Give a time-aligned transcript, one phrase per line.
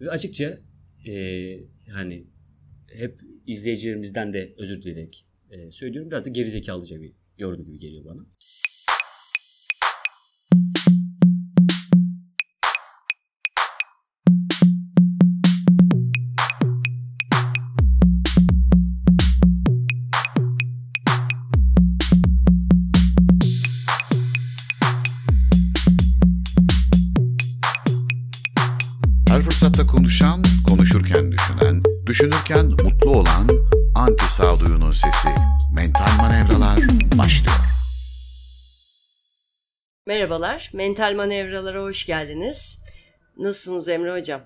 [0.00, 0.58] Ve açıkça
[1.06, 1.14] e,
[1.90, 2.26] hani
[2.92, 6.10] hep izleyicilerimizden de özür dileyerek e, söylüyorum.
[6.10, 8.26] Biraz da gerizekalıca bir yorum gibi geliyor bana.
[40.20, 42.78] Merhabalar, Mental Manevralara hoş geldiniz.
[43.36, 44.40] Nasılsınız Emre Hocam?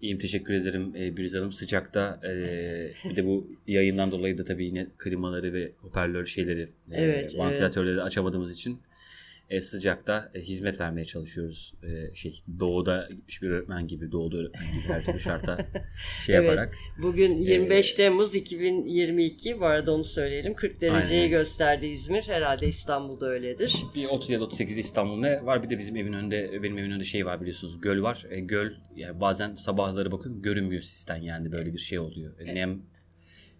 [0.00, 1.52] İyiyim teşekkür ederim e, Biriz Hanım.
[1.52, 2.30] Sıcakta e,
[3.10, 8.02] bir de bu yayından dolayı da tabii yine klimaları ve hoparlör şeyleri, e, Evet, vantilatörleri
[8.02, 8.78] açamadığımız için
[9.50, 11.74] e, sıcakta e, hizmet vermeye çalışıyoruz.
[11.82, 15.56] E, şey doğuda gitmiş bir öğretmen gibi, doğuda öğretmen gibi her türlü şarta
[16.26, 16.48] şey Evet.
[16.48, 16.74] yaparak.
[17.02, 20.54] Bugün Ee, 25 Temmuz 2022, bu arada onu söyleyelim.
[20.54, 21.30] 40 dereceyi Aynen.
[21.30, 23.76] gösterdi İzmir, herhalde İstanbul'da öyledir.
[23.94, 25.62] Bir 37 38'de İstanbul ne var?
[25.62, 27.80] Bir de bizim evin önünde benim evin önünde şey var biliyorsunuz.
[27.80, 28.26] Göl var.
[28.30, 32.40] E, göl yani bazen sabahları bakıyorum görünmüyor sisten yani böyle bir şey oluyor.
[32.40, 32.82] E, Nem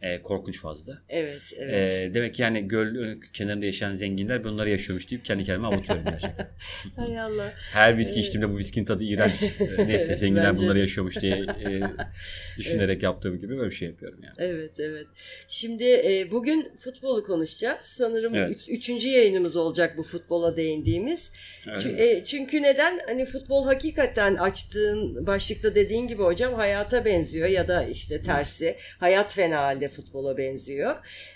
[0.02, 1.02] e, korkunç fazla.
[1.08, 1.90] Evet, evet.
[1.90, 6.04] E, demek ki yani göl ön- kenarında yaşayan zenginler bunları yaşıyormuş deyip kendi kendime avutuyorum
[6.04, 6.48] gerçekten.
[6.96, 7.52] Hay Allah.
[7.72, 9.34] Her viski içtiğimde bu viskinin tadı iğrenç.
[9.60, 11.80] E, Neyse Evet, zenginler bence bunları yaşıyormuş diye e,
[12.58, 14.34] düşünerek yaptığım gibi böyle bir şey yapıyorum yani.
[14.38, 15.06] Evet, evet.
[15.48, 17.84] Şimdi e, bugün futbolu konuşacağız.
[17.84, 18.50] Sanırım Evet.
[18.58, 21.32] üç- üçüncü yayınımız olacak bu futbola değindiğimiz.
[21.68, 21.80] Evet.
[21.80, 23.00] Çü- e, Çünkü neden?
[23.06, 28.76] Hani futbol hakikaten açtığın başlıkta dediğin gibi hocam hayata benziyor ya da işte tersi.
[28.98, 30.94] Hayat fena halde futbola benziyor.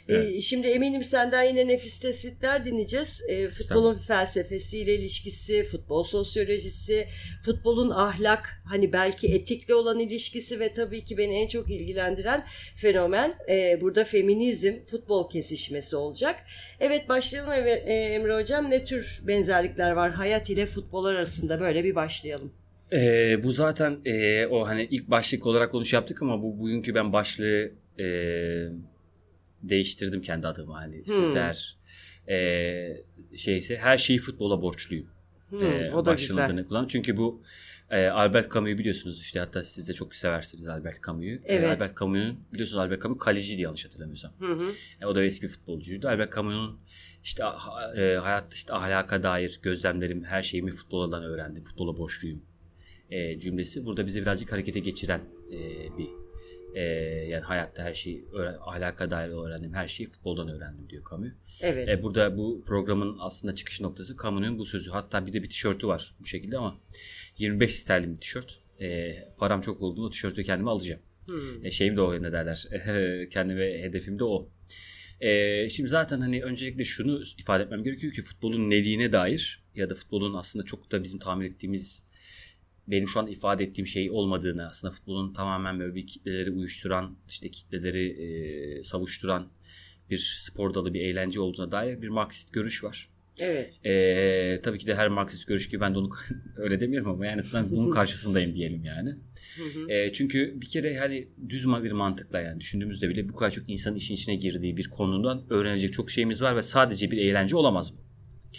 [0.08, 0.42] E, Evet.
[0.42, 3.22] Şimdi eminim senden yine nefis tespitler dinleyeceğiz.
[3.28, 7.06] E, futbolun felsefesiyle ilişkisi, futbol sosyolojisi,
[7.44, 12.44] futbolun ahlak, hani belki etikle olan ilişkisi ve tabii ki beni en çok ilgilendiren
[12.76, 16.36] fenomen e, burada feminizm, futbol kesişmesi olacak.
[16.80, 18.70] Evet başlayalım e, Emre Hocam.
[18.70, 21.60] Ne tür benzerlikler var hayat ile futbol arasında?
[21.60, 22.52] Böyle bir başlayalım.
[22.92, 27.12] Ee, bu zaten e, o hani ilk başlık olarak konuş yaptık ama bu bugünkü ben
[27.12, 28.06] başlığı e,
[29.62, 31.04] değiştirdim kendi adıma hani Hmm.
[31.04, 31.76] sizler
[32.28, 32.36] e,
[33.36, 35.06] şeyse her şeyi futbola borçluyum.
[35.48, 36.64] Hmm, e, o da güzel.
[36.64, 36.86] kullan.
[36.86, 37.42] Çünkü bu
[37.90, 41.24] e, Albert Camus'u biliyorsunuz işte hatta siz de çok seversiniz Albert Camus'u.
[41.26, 41.68] E, Evet.
[41.76, 44.32] Albert Camus'un biliyorsunuz Albert Camus kaleciydi yanlış hatırlamıyorsam.
[44.38, 44.72] Hı hı.
[45.00, 46.08] E, o da eski futbolcuydu.
[46.08, 46.78] Albert Camus'un
[47.24, 47.44] işte
[47.96, 51.62] e, hayatta işte ahlaka dair gözlemlerim, her şeyimi futboldan öğrendim.
[51.62, 52.42] Futbola borçluyum
[53.10, 55.20] e, cümlesi burada bize birazcık harekete geçiren
[55.52, 55.58] e,
[55.98, 56.08] bir
[56.74, 56.82] e,
[57.28, 61.32] yani hayatta her şeyi öğren, ahlaka dair öğrendim her şeyi futboldan öğrendim diyor Camus.
[61.60, 61.88] Evet.
[61.88, 64.90] E, burada bu programın aslında çıkış noktası Camus'un bu sözü.
[64.90, 66.80] Hatta bir de bir tişörtü var bu şekilde ama
[67.38, 68.60] 25 sterlin bir tişört.
[68.80, 71.00] E, param çok olduğunda o tişörtü kendime alacağım.
[71.26, 71.66] Hmm.
[71.66, 72.68] E, şeyim de o ne derler.
[73.30, 74.48] Kendime hedefim de o.
[75.20, 79.94] E, şimdi zaten hani öncelikle şunu ifade etmem gerekiyor ki futbolun neliğine dair ya da
[79.94, 82.03] futbolun aslında çok da bizim tahmin ettiğimiz
[82.88, 87.48] benim şu an ifade ettiğim şey olmadığını aslında futbolun tamamen böyle bir kitleleri uyuşturan işte
[87.48, 89.48] kitleleri e, savuşturan
[90.10, 93.08] bir spor dalı bir eğlence olduğuna dair bir Marksist görüş var.
[93.40, 93.86] Evet.
[93.86, 96.10] E, tabii ki de her Marksist görüş gibi ben de onu
[96.56, 99.10] öyle demiyorum ama yani aslında bunun karşısındayım diyelim yani.
[99.56, 99.92] Hı hı.
[99.92, 103.96] E, çünkü bir kere hani düz bir mantıkla yani düşündüğümüzde bile bu kadar çok insanın
[103.96, 108.00] işin içine girdiği bir konudan öğrenecek çok şeyimiz var ve sadece bir eğlence olamaz mı?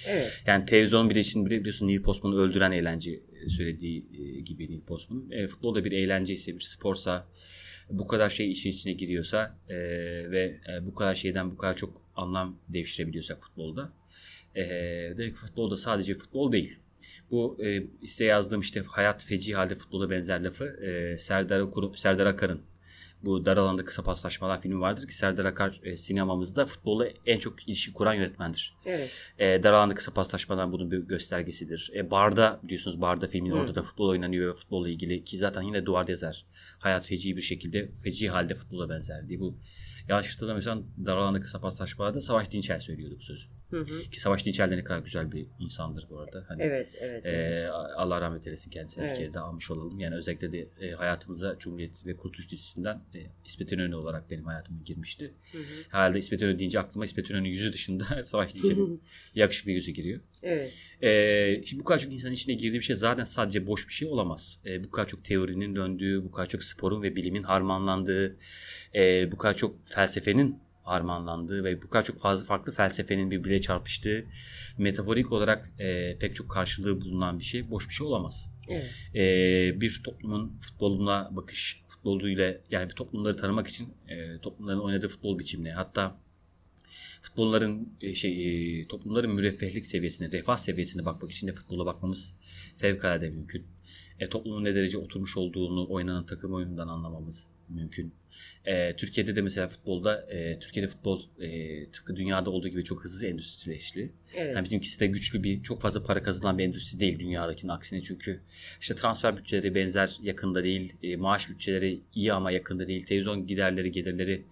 [0.07, 0.43] Evet.
[0.45, 3.19] Yani televizyonun bile için biliyorsun Neil Postman'ı öldüren eğlence
[3.49, 5.31] söylediği e, gibi Neil Postman.
[5.31, 7.27] E, futbol da bir eğlence ise bir sporsa
[7.89, 9.75] bu kadar şey işin içine giriyorsa e,
[10.31, 13.93] ve e, bu kadar şeyden bu kadar çok anlam devşirebiliyorsak futbolda
[14.55, 14.63] e,
[15.17, 16.79] demek futbol da sadece futbol değil.
[17.31, 21.63] Bu e, size yazdığım işte hayat feci halde futbola benzer lafı e, Serdar,
[21.95, 22.61] Serdar Akar'ın
[23.23, 27.67] bu dar alanda kısa paslaşmalar filmi vardır ki Serdar Akar e, sinemamızda futbolla en çok
[27.67, 28.73] ilişki kuran yönetmendir.
[28.85, 29.11] Evet.
[29.39, 31.91] E, dar alanda kısa paslaşmalar bunun bir göstergesidir.
[31.95, 33.55] E, Barda biliyorsunuz Barda filmin Hı.
[33.55, 36.45] orada da futbol oynanıyor ve futbolla ilgili ki zaten yine duvar yazar.
[36.79, 39.57] Hayat feci bir şekilde feci halde futbola benzer diye bu
[40.09, 43.45] yanlış hatırlamıyorsam dar alanda kısa paslaşmalarda Savaş Dinçer söylüyordu bu sözü.
[43.75, 44.09] Hı hı.
[44.09, 46.43] Ki Savaş Dinçer de ne kadar güzel bir insandır bu arada.
[46.47, 47.69] Hani, Evet, evet, e, evet.
[47.95, 49.17] Allah rahmet eylesin kendisine Evet.
[49.17, 49.99] bir kere de almış olalım.
[49.99, 54.79] Yani özellikle de e, hayatımıza Cumhuriyet ve Kurtuluş dizisinden e, İsmet İnönü olarak benim hayatıma
[54.85, 55.33] girmişti.
[55.51, 55.61] Hı hı.
[55.89, 59.03] Herhalde İsmet İnönü deyince aklıma İsmet İnönü'nün yüzü dışında Savaş Dinçer'in
[59.35, 60.21] yakışıklı yüzü giriyor.
[60.43, 60.73] Evet.
[61.03, 64.07] Ee, şimdi bu kadar çok insanın içine girdiği bir şey zaten sadece boş bir şey
[64.07, 64.59] olamaz.
[64.65, 68.37] Ee, bu kadar çok teorinin döndüğü, bu kadar çok sporun ve bilimin harmanlandığı,
[68.95, 74.25] e, bu kadar çok felsefenin harmanlandığı ve bu kadar çok fazla farklı felsefenin birbirine çarpıştığı,
[74.77, 78.51] metaforik olarak e, pek çok karşılığı bulunan bir şey boş bir şey olamaz.
[78.69, 78.91] Evet.
[79.15, 85.39] Ee, bir toplumun futboluna bakış, futboluyla yani bir toplumları tanımak için e, toplumların oynadığı futbol
[85.39, 86.17] biçimine hatta
[87.21, 92.35] futbolların e, şey e, toplumların müreffehlik seviyesine, refah seviyesine bakmak için de futbola bakmamız
[92.77, 93.65] fevkalade mümkün.
[94.19, 98.13] E, toplumun ne derece oturmuş olduğunu oynanan takım oyunundan anlamamız mümkün.
[98.65, 103.27] E, Türkiye'de de mesela futbolda e, Türkiye'de futbol e, tıpkı dünyada olduğu gibi çok hızlı
[103.27, 104.13] endüstrileşti.
[104.35, 104.55] Evet.
[104.55, 108.41] Yani bizimkisi de güçlü bir çok fazla para kazanılan bir endüstri değil dünyadakinin aksine çünkü
[108.81, 113.91] işte transfer bütçeleri benzer yakında değil, e, maaş bütçeleri iyi ama yakında değil, televizyon giderleri
[113.91, 114.45] gelirleri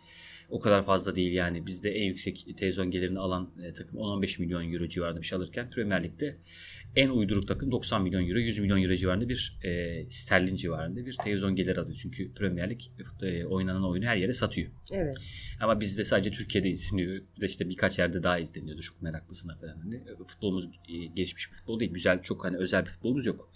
[0.50, 1.66] o kadar fazla değil yani.
[1.66, 5.70] Bizde en yüksek televizyon gelirini alan e, takım 10-15 milyon euro civarında bir şey alırken
[5.70, 6.38] Premier Lig'de
[6.96, 11.18] en uyduruk takım 90 milyon euro, 100 milyon euro civarında bir e, sterlin civarında bir
[11.24, 11.98] televizyon geliri alıyor.
[12.02, 12.80] Çünkü Premier Lig
[13.22, 14.72] e, oynanan oyunu her yere satıyor.
[14.94, 15.16] Evet.
[15.62, 17.22] Ama bizde sadece Türkiye'de izleniyor.
[17.36, 18.82] Bir de işte birkaç yerde daha izleniyordu.
[18.82, 19.78] Çok meraklısına falan.
[19.78, 21.92] Hani e, futbolumuz e, gelişmiş bir futbol değil.
[21.94, 23.50] Güzel, çok hani özel bir futbolumuz yok.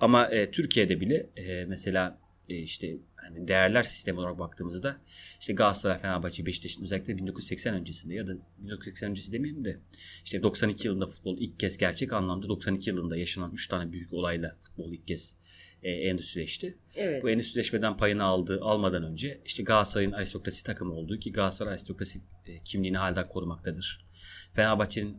[0.00, 2.18] Ama e, Türkiye'de bile e, mesela
[2.48, 4.96] e, işte hani değerler sistemi olarak baktığımızda
[5.40, 9.78] işte Galatasaray, Fenerbahçe, Beşiktaş'ın özellikle 1980 öncesinde ya da 1980 öncesi demeyeyim de
[10.24, 14.56] işte 92 yılında futbol ilk kez gerçek anlamda 92 yılında yaşanan 3 tane büyük olayla
[14.60, 15.36] futbol ilk kez
[15.82, 16.78] e, endüstrileşti.
[16.96, 17.22] Evet.
[17.22, 22.62] Bu endüstrileşmeden payını aldı, almadan önce işte Galatasaray'ın aristokrasi takımı olduğu ki Galatasaray aristokrasi e,
[22.64, 24.06] kimliğini hala korumaktadır.
[24.52, 25.16] Fenerbahçe'nin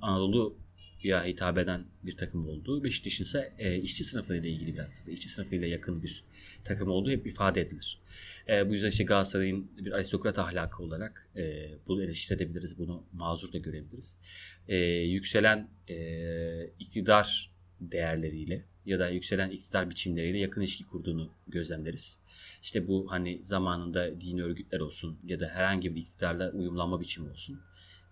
[1.04, 5.30] Anadolu'ya hitap eden bir takım olduğu, Beşiktaş'ın ise e, işçi sınıfıyla ilgili biraz da işçi
[5.30, 6.24] sınıfıyla yakın bir
[6.64, 8.00] takım olduğu hep ifade edilir.
[8.50, 13.58] E, bu yüzden işte Galatasaray'ın bir aristokrat ahlakı olarak e, bunu eleştirebiliriz, bunu mazur da
[13.58, 14.18] görebiliriz.
[14.68, 17.52] E, yükselen e, iktidar
[17.82, 22.20] değerleriyle ya da yükselen iktidar biçimleriyle yakın ilişki kurduğunu gözlemleriz.
[22.62, 27.60] İşte bu hani zamanında dini örgütler olsun ya da herhangi bir iktidarla uyumlanma biçimi olsun.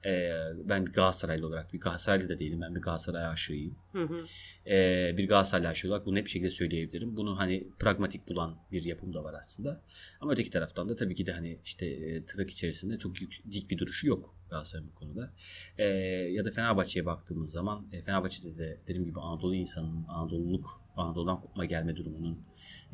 [0.06, 0.32] Ee,
[0.64, 2.62] ben Galatasaraylı olarak bir Galatasaraylı da değilim.
[2.62, 3.76] Ben bir Galatasaray aşığıyım.
[3.92, 4.26] Hı hı.
[4.68, 7.16] Ee, bir Galatasaraylı aşığı olarak bunu hep bir şekilde söyleyebilirim.
[7.16, 9.82] Bunu hani pragmatik bulan bir yapım da var aslında.
[10.22, 13.70] Ama öteki taraftan da tabii ki de hani işte e, tırnak içerisinde çok yük, dik
[13.70, 15.34] bir duruşu yok Galatasaray'ın bu konuda.
[15.78, 15.86] Ee,
[16.32, 21.66] ya da Fenerbahçe'ye baktığımız zaman e, Fenerbahçe'de de dediğim gibi Anadolu insanının Anadoluluk, Anadolu'dan kopma
[21.66, 22.44] gelme durumunun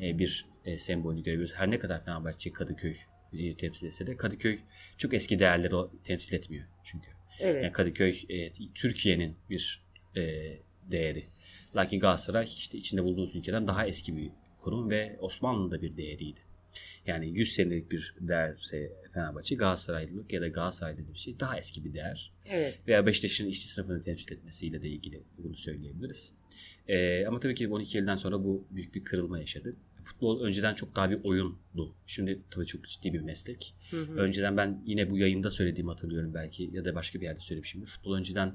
[0.00, 1.54] e, bir e, sembolünü görebiliyoruz.
[1.54, 2.96] Her ne kadar Fenerbahçe Kadıköy
[3.32, 4.58] e, temsil etse de Kadıköy
[4.98, 7.08] çok eski değerleri o temsil etmiyor çünkü.
[7.40, 7.64] Evet.
[7.64, 9.82] Yani Kadıköy e, Türkiye'nin bir
[10.16, 10.20] e,
[10.90, 11.24] değeri.
[11.76, 14.30] Lakin Galatasaray işte içinde bulunduğumuz ülkeden daha eski bir
[14.62, 16.40] kurum ve Osmanlı'nın da bir değeriydi.
[17.06, 21.94] Yani 100 senelik bir değerse Fenerbahçe Galatasaraylılık ya da Galatasaraylı bir şey daha eski bir
[21.94, 22.32] değer.
[22.46, 22.78] Evet.
[22.88, 26.32] Veya Beşiktaş'ın işçi sınıfını temsil etmesiyle de ilgili bunu söyleyebiliriz.
[26.88, 29.76] Ee, ama tabii ki 12 yıldan sonra bu büyük bir kırılma yaşadı.
[30.02, 31.94] Futbol önceden çok daha bir oyundu.
[32.06, 33.74] Şimdi tabii çok ciddi bir meslek.
[33.90, 34.12] Hı hı.
[34.12, 37.84] Önceden ben yine bu yayında söylediğimi hatırlıyorum belki ya da başka bir yerde söylemişim.
[37.84, 38.54] Futbol önceden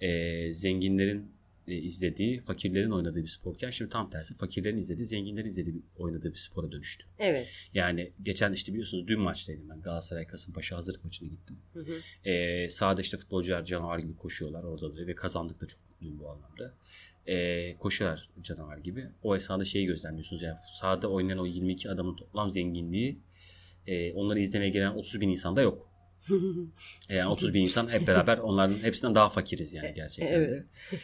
[0.00, 1.38] e, zenginlerin
[1.68, 6.30] e, izlediği, fakirlerin oynadığı bir sporken şimdi tam tersi fakirlerin izlediği, zenginlerin izlediği bir, oynadığı
[6.32, 7.04] bir spora dönüştü.
[7.18, 7.48] Evet.
[7.74, 9.80] Yani geçen işte biliyorsunuz dün maçtaydım ben.
[9.80, 11.56] Galatasaray Kasımpaşa hazırlık maçına gittim.
[11.72, 12.28] Hı hı.
[12.30, 16.30] Ee, sahada işte futbolcular canavar gibi koşuyorlar orada da ve kazandık da çok mutluyum bu
[16.30, 16.74] anlamda.
[17.28, 19.06] Ee, koşuyorlar canavar gibi.
[19.22, 23.18] O esnada şeyi gözlemliyorsunuz yani sahada oynayan o 22 adamın toplam zenginliği
[23.86, 25.88] e, onları izlemeye gelen 30 bin insanda yok.
[27.08, 30.50] Yani 30 bin insan hep beraber onların hepsinden daha fakiriz yani gerçekten Evet.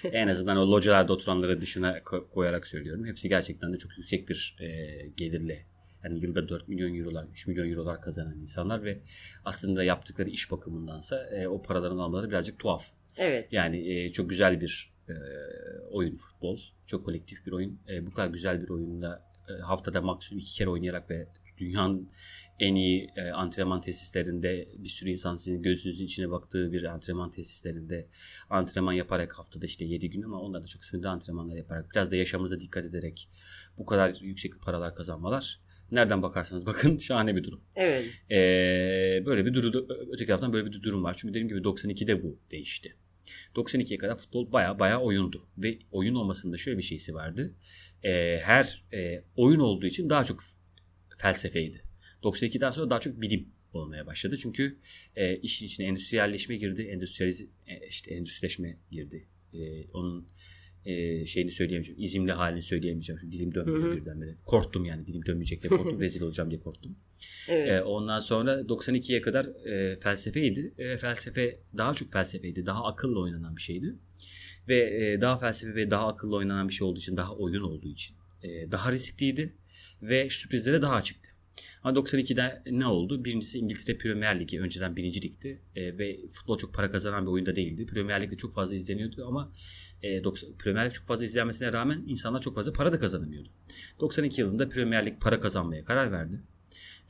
[0.03, 0.09] de.
[0.12, 3.06] En azından o localarda oturanları dışına ko- koyarak söylüyorum.
[3.06, 4.67] Hepsi gerçekten de çok yüksek bir e,
[5.17, 5.67] gelirle
[6.05, 8.98] yani yılda 4 milyon eurolar, 3 milyon eurolar kazanan insanlar ve
[9.44, 12.87] aslında yaptıkları iş bakımındansa e, o paraların almaları birazcık tuhaf.
[13.17, 13.53] Evet.
[13.53, 15.15] Yani e, çok güzel bir e,
[15.91, 16.61] oyun futbol.
[16.87, 17.81] Çok kolektif bir oyun.
[17.89, 22.11] E, bu kadar güzel bir oyunda e, haftada maksimum iki kere oynayarak ve dünyanın
[22.61, 28.08] en iyi e, antrenman tesislerinde bir sürü insan sizin gözünüzün içine baktığı bir antrenman tesislerinde
[28.51, 32.17] antrenman yaparak haftada işte 7 gün ama onlar da çok sınırlı antrenmanlar yaparak biraz da
[32.17, 33.29] yaşamımıza dikkat ederek
[33.79, 35.61] bu kadar yüksek paralar kazanmalar
[35.93, 37.61] nereden bakarsanız bakın şahane bir durum.
[37.77, 38.05] Evet.
[38.31, 41.15] Ee, böyle bir durum öteki taraftan böyle bir durum var.
[41.19, 42.96] Çünkü dediğim gibi 92'de bu değişti.
[43.54, 45.46] 92'ye kadar futbol baya baya oyundu.
[45.58, 47.54] Ve oyun olmasında şöyle bir şeysi vardı.
[48.02, 50.44] Ee, her e, oyun olduğu için daha çok
[51.19, 51.82] felsefeydi.
[52.22, 54.36] 92'den sonra daha çok bilim olmaya başladı.
[54.38, 54.78] Çünkü
[55.16, 56.82] e, işin içine endüstriyelleşme girdi.
[56.82, 59.28] Endüstriyaliz e, işte endüstrileşme girdi.
[59.52, 60.28] E, onun
[60.86, 62.03] e, şeyini söyleyemeyeceğim.
[62.03, 63.20] İzimli halini söyleyemeyeceğim.
[63.20, 63.96] Çünkü dilim dönmüyor Hı hı.
[63.96, 64.34] birdenbire.
[64.44, 65.06] Korktum yani.
[65.06, 66.00] Dilim dönmeyecek diye korktum.
[66.00, 66.96] Rezil olacağım diye korktum.
[67.48, 67.70] Evet.
[67.70, 70.74] E, ondan sonra 92'ye kadar e, felsefeydi.
[70.79, 72.67] E, felsefe daha çok felsefeydi.
[72.67, 73.94] Daha akılla oynanan bir şeydi.
[74.69, 77.88] Ve e, daha felsefe ve daha akıllı oynanan bir şey olduğu için, daha oyun olduğu
[77.88, 79.55] için e, daha riskliydi
[80.03, 81.31] ve sürprizlere daha açıktı.
[81.84, 83.24] Ama 92'de ne oldu?
[83.24, 84.60] Birincisi İngiltere Premier Ligi.
[84.60, 85.62] Önceden birinci ligdi.
[85.76, 87.86] E, ve futbol çok para kazanan bir oyunda değildi.
[87.86, 89.53] Premier Lig'de çok fazla izleniyordu ama
[90.03, 93.48] e, 90, Premier Lig çok fazla izlenmesine rağmen insanlar çok fazla para da kazanamıyordu.
[94.00, 96.41] 92 yılında Premier Lig para kazanmaya karar verdi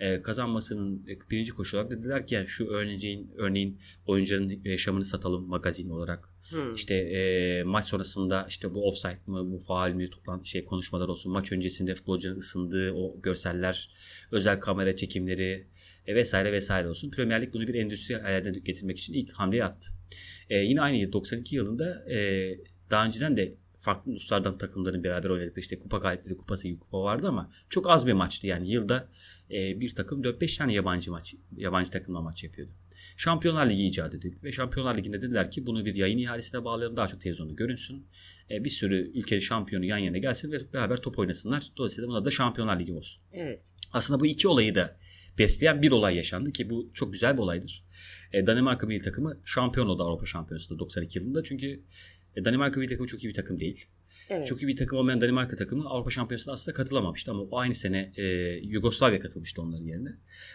[0.01, 5.91] e, kazanmasının birinci koşu olarak dediler ki yani şu örneğin, örneğin oyuncuların yaşamını satalım magazin
[5.91, 6.34] olarak.
[6.51, 6.75] Hmm.
[6.75, 11.33] İşte e, maç sonrasında işte bu offside mı bu faal mi toplantı şey konuşmalar olsun.
[11.33, 13.91] Maç öncesinde futbolcunun ısındığı o görseller,
[14.33, 15.67] özel kamera çekimleri
[16.07, 17.11] e, vesaire vesaire olsun.
[17.11, 19.91] Premier Lig bunu bir endüstri haline getirmek için ilk hamleyi attı.
[20.51, 22.49] E, yine aynı yıl 92 yılında e,
[22.91, 27.29] daha önceden de farklı uluslardan takımların beraber oynadıkları işte kupa galipleri kupası gibi kupa vardı
[27.29, 28.47] ama çok az bir maçtı.
[28.47, 29.09] Yani yılda
[29.51, 32.73] e, bir takım 4-5 tane yabancı maç, yabancı takımla maç yapıyordu.
[33.17, 37.09] Şampiyonlar Ligi icat edildi ve Şampiyonlar Ligi'nde dediler ki bunu bir yayın ihalesine bağlayalım daha
[37.09, 38.07] çok televizyonda görünsün.
[38.51, 41.65] E, bir sürü ülkenin şampiyonu yan yana gelsin ve beraber top oynasınlar.
[41.77, 43.23] Dolayısıyla buna da Şampiyonlar Ligi olsun.
[43.33, 43.75] Evet.
[43.93, 44.97] Aslında bu iki olayı da
[45.39, 47.85] besleyen bir olay yaşandı ki bu çok güzel bir olaydır.
[48.33, 51.83] E, Danimarka milli takımı şampiyon oldu Avrupa Şampiyonası'nda 92 yılında çünkü
[52.37, 53.87] e, Danimarka milli takımı çok iyi bir takım değil.
[54.31, 54.47] Evet.
[54.47, 58.13] Çok iyi bir takım olmayan Danimarka takımı Avrupa Şampiyonası'na aslında katılamamıştı ama o aynı sene
[58.17, 58.25] e,
[58.63, 60.13] Yugoslavya katılmıştı onların yerine.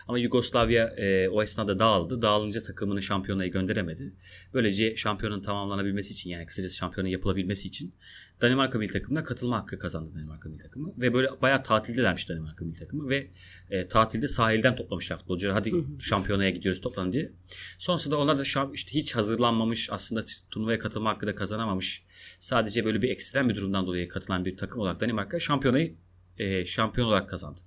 [0.07, 2.21] Ama Yugoslavya e, o esnada dağıldı.
[2.21, 4.13] Dağılınca takımını şampiyonaya gönderemedi.
[4.53, 7.93] Böylece şampiyonun tamamlanabilmesi için yani kısacası şampiyonun yapılabilmesi için
[8.41, 10.93] Danimarka milli takımına katılma hakkı kazandı Danimarka milli takımı.
[10.97, 13.27] Ve böyle bayağı tatildelermiş Danimarka milli takımı ve
[13.69, 15.53] e, tatilde sahilden toplamışlar futbolcuları.
[15.53, 17.31] Hadi şampiyonaya gidiyoruz toplan diye.
[17.77, 20.21] Sonrasında onlar da şamp- işte hiç hazırlanmamış aslında
[20.51, 22.03] turnuvaya katılma hakkı da kazanamamış.
[22.39, 25.95] Sadece böyle bir ekstrem bir durumdan dolayı katılan bir takım olarak Danimarka şampiyonayı
[26.37, 27.61] e, şampiyon olarak kazandı.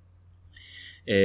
[1.07, 1.15] E,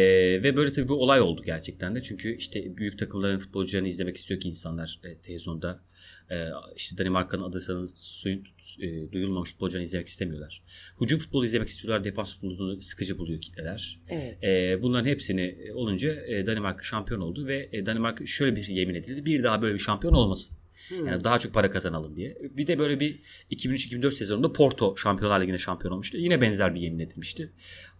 [0.43, 2.03] ve böyle tabii bir olay oldu gerçekten de.
[2.03, 5.81] Çünkü işte büyük takımların futbolcularını izlemek istiyor ki insanlar e, televizyonda.
[6.31, 7.89] E, işte Danimarka'nın adı sanı,
[8.81, 10.63] e, duyulmamış futbolcularını izlemek istemiyorlar.
[11.01, 12.05] Hücum futbolu izlemek istiyorlar.
[12.05, 14.01] Defans futbolunu sıkıcı buluyor kitleler.
[14.09, 14.45] Evet.
[14.45, 19.27] E, bunların hepsini olunca e, Danimarka şampiyon oldu ve e, Danimarka şöyle bir yemin edildi.
[19.27, 20.58] Bir daha böyle bir şampiyon olmasın.
[20.89, 21.07] Hmm.
[21.07, 22.39] Yani daha çok para kazanalım diye.
[22.43, 23.19] Bir de böyle bir
[23.51, 26.19] 2003-2004 sezonunda Porto Şampiyonlar Ligi'nde şampiyon olmuştu.
[26.19, 27.53] Yine benzer bir yemin edilmişti.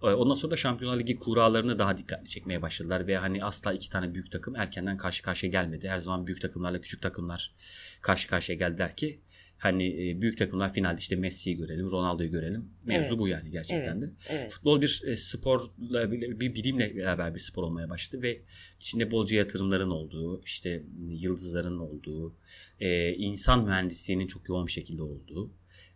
[0.03, 3.91] Ee, ondan sonra da Şampiyonlar Ligi kurallarını daha dikkatli çekmeye başladılar ve hani asla iki
[3.91, 5.89] tane büyük takım erkenden karşı karşıya gelmedi.
[5.89, 7.55] Her zaman büyük takımlarla küçük takımlar
[8.01, 9.21] karşı karşıya geldiler ki
[9.59, 12.71] hani e, büyük takımlar finalde işte Messi'yi görelim, Ronaldo'yu görelim.
[12.87, 13.19] Mevzu evet.
[13.19, 14.03] bu yani gerçekten evet.
[14.03, 14.11] de.
[14.29, 14.53] Evet.
[14.53, 18.41] Futbol bir e, sporla bir bilimle beraber bir spor olmaya başladı ve
[18.81, 22.35] içinde bolca yatırımların olduğu, işte yıldızların olduğu,
[22.81, 25.51] e, insan mühendisliğinin çok yoğun bir şekilde olduğu,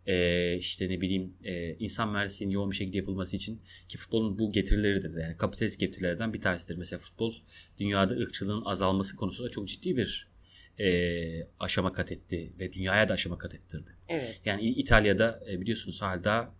[0.07, 4.53] e, işte ne bileyim e, insan mühendisliğinin yoğun bir şekilde yapılması için ki futbolun bu
[4.53, 5.21] getirileridir.
[5.21, 6.77] Yani kapitalist getirilerden bir tanesidir.
[6.77, 7.35] Mesela futbol
[7.79, 10.32] dünyada ırkçılığın azalması konusunda çok ciddi bir
[10.81, 13.91] e, aşama kat etti ve dünyaya da aşama kat ettirdi.
[14.09, 14.41] Evet.
[14.45, 16.55] Yani İtalya'da e, biliyorsunuz hala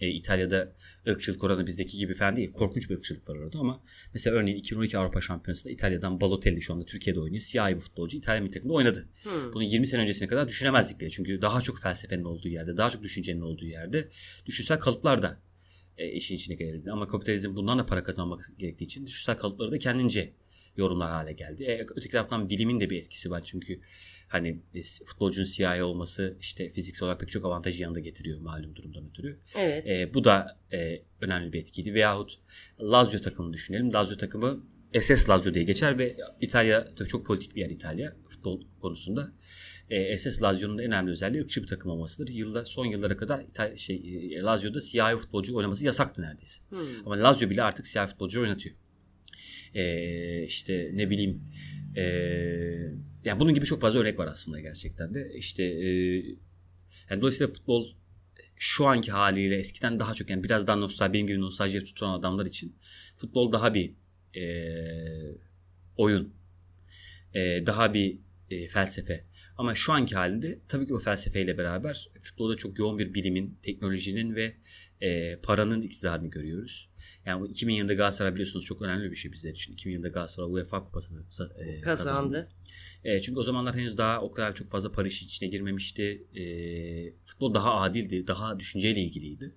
[0.00, 0.72] e, İtalya'da
[1.08, 2.52] ırkçılık oranı bizdeki gibi falan değil.
[2.52, 3.82] Korkunç bir ırkçılık var orada ama
[4.14, 7.40] mesela örneğin 2012 Avrupa Şampiyonası'nda İtalya'dan Balotelli şu anda Türkiye'de oynuyor.
[7.40, 9.08] Siyahi bir futbolcu İtalya milli takımında oynadı.
[9.22, 9.52] Hmm.
[9.52, 11.10] Bunu 20 sene öncesine kadar düşünemezdik bile.
[11.10, 14.08] Çünkü daha çok felsefenin olduğu yerde, daha çok düşüncenin olduğu yerde
[14.46, 15.40] düşünsel kalıplar da
[15.98, 16.90] e, işin içine gelirdi.
[16.90, 20.32] Ama kapitalizm bundan da para kazanmak gerektiği için düşünsel kalıpları da kendince
[20.78, 21.64] yorumlar hale geldi.
[21.64, 23.80] E, öteki taraftan bilimin de bir etkisi var çünkü
[24.28, 29.08] hani e, futbolcunun siyahi olması işte fiziksel olarak pek çok avantajı yanında getiriyor malum durumdan
[29.10, 29.38] ötürü.
[29.56, 29.86] Evet.
[29.86, 31.94] E, bu da e, önemli bir etkiydi.
[31.94, 32.38] Veyahut
[32.80, 33.92] Lazio takımını düşünelim.
[33.92, 34.64] Lazio takımı
[35.00, 39.32] SS Lazio diye geçer ve İtalya tabii çok politik bir yer İtalya futbol konusunda.
[39.90, 42.32] E, SS Lazio'nun en önemli özelliği ırkçı bir takım olmasıdır.
[42.32, 43.96] Yılda son yıllara kadar İtalya, şey,
[44.36, 46.62] e, Lazio'da siyahi futbolcu oynaması yasaktı neredeyse.
[46.68, 46.78] Hmm.
[47.06, 48.76] Ama Lazio bile artık siyahi futbolcu oynatıyor
[49.74, 51.42] e, işte ne bileyim
[51.96, 52.02] e,
[53.24, 55.88] yani bunun gibi çok fazla örnek var aslında gerçekten de işte e,
[57.10, 57.92] yani dolayısıyla futbol
[58.56, 62.46] şu anki haliyle eskiden daha çok yani biraz daha nostalji benim gibi nostalji tutan adamlar
[62.46, 62.76] için
[63.16, 63.92] futbol daha bir
[64.36, 64.44] e,
[65.96, 66.34] oyun
[67.34, 68.18] e, daha bir
[68.50, 69.24] e, felsefe
[69.58, 74.34] ama şu anki halinde tabii ki o felsefeyle beraber futbolda çok yoğun bir bilimin, teknolojinin
[74.34, 74.56] ve
[75.00, 76.87] e, paranın iktidarını görüyoruz.
[77.26, 79.72] Yani bu 2000 yılında Galatasaray biliyorsunuz çok önemli bir şey bizler için.
[79.72, 82.08] 2000 yılında Galatasaray UEFA kupasını e, kazandı.
[82.08, 82.48] kazandı.
[83.04, 86.26] E, çünkü o zamanlar henüz daha o kadar çok fazla para işi içine girmemişti.
[86.34, 86.44] E,
[87.24, 89.54] futbol daha adildi, daha düşünceyle ilgiliydi.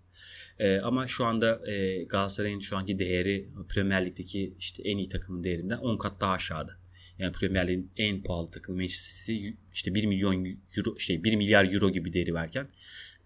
[0.60, 5.44] E, ama şu anda e, Galatasaray'ın şu anki değeri Premier Lig'deki işte en iyi takımın
[5.44, 6.82] değerinden 10 kat daha aşağıda.
[7.20, 10.46] Yani Premier Lig'in en pahalı takımı Manchester işte 1 milyon
[10.78, 12.68] euro işte 1 milyar euro gibi değeri verken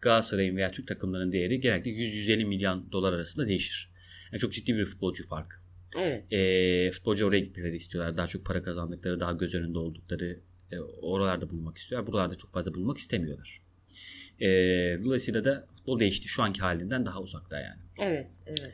[0.01, 3.94] Galatasaray'ın veya Türk takımlarının değeri genellikle 100-150 milyon dolar arasında değişir.
[4.35, 5.55] Yani çok ciddi bir futbolcu farkı.
[5.97, 6.33] Evet.
[6.33, 8.17] E, futbolcu oraya gitmeleri istiyorlar.
[8.17, 10.39] Daha çok para kazandıkları, daha göz önünde oldukları
[10.71, 12.07] e, oralarda bulunmak istiyorlar.
[12.07, 13.61] Buralarda çok fazla bulunmak istemiyorlar.
[14.39, 14.47] E,
[15.03, 16.27] dolayısıyla da futbol değişti.
[16.29, 17.81] Şu anki halinden daha uzakta yani.
[17.99, 18.73] Evet, evet.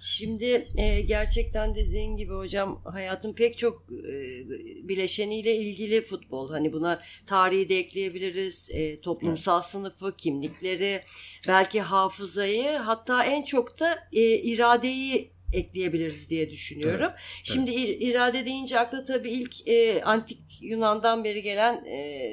[0.00, 4.48] Şimdi e, gerçekten dediğin gibi hocam hayatın pek çok e,
[4.88, 6.50] bileşeniyle ilgili futbol.
[6.50, 11.02] Hani buna tarihi de ekleyebiliriz, e, toplumsal sınıfı, kimlikleri,
[11.48, 17.10] belki hafızayı, hatta en çok da e, iradeyi ekleyebiliriz diye düşünüyorum.
[17.10, 18.02] Evet, Şimdi evet.
[18.02, 22.30] irade deyince akla tabii ilk e, antik Yunan'dan beri gelen e,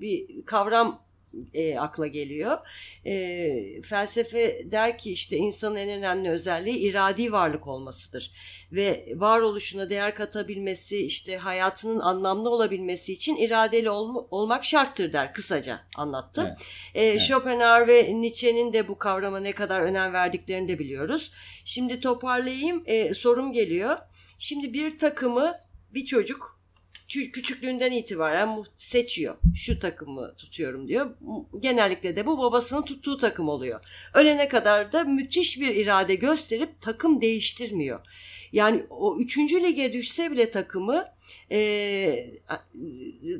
[0.00, 1.03] bir kavram
[1.54, 2.58] e, akla geliyor.
[3.06, 8.32] E, felsefe der ki işte insanın en önemli özelliği iradi varlık olmasıdır.
[8.72, 15.80] Ve varoluşuna değer katabilmesi işte hayatının anlamlı olabilmesi için iradeli ol, olmak şarttır der kısaca
[15.96, 16.46] anlattım.
[16.46, 16.58] Evet.
[16.94, 17.20] E, evet.
[17.20, 21.32] Schopenhauer ve Nietzsche'nin de bu kavrama ne kadar önem verdiklerini de biliyoruz.
[21.64, 23.96] Şimdi toparlayayım e, sorum geliyor.
[24.38, 25.54] Şimdi bir takımı
[25.94, 26.53] bir çocuk
[27.08, 29.36] küçüklüğünden itibaren seçiyor.
[29.56, 31.10] Şu takımı tutuyorum diyor.
[31.60, 33.80] Genellikle de bu babasının tuttuğu takım oluyor.
[34.14, 38.00] Ölene kadar da müthiş bir irade gösterip takım değiştirmiyor.
[38.52, 41.08] Yani o üçüncü lige düşse bile takımı
[41.50, 42.30] e,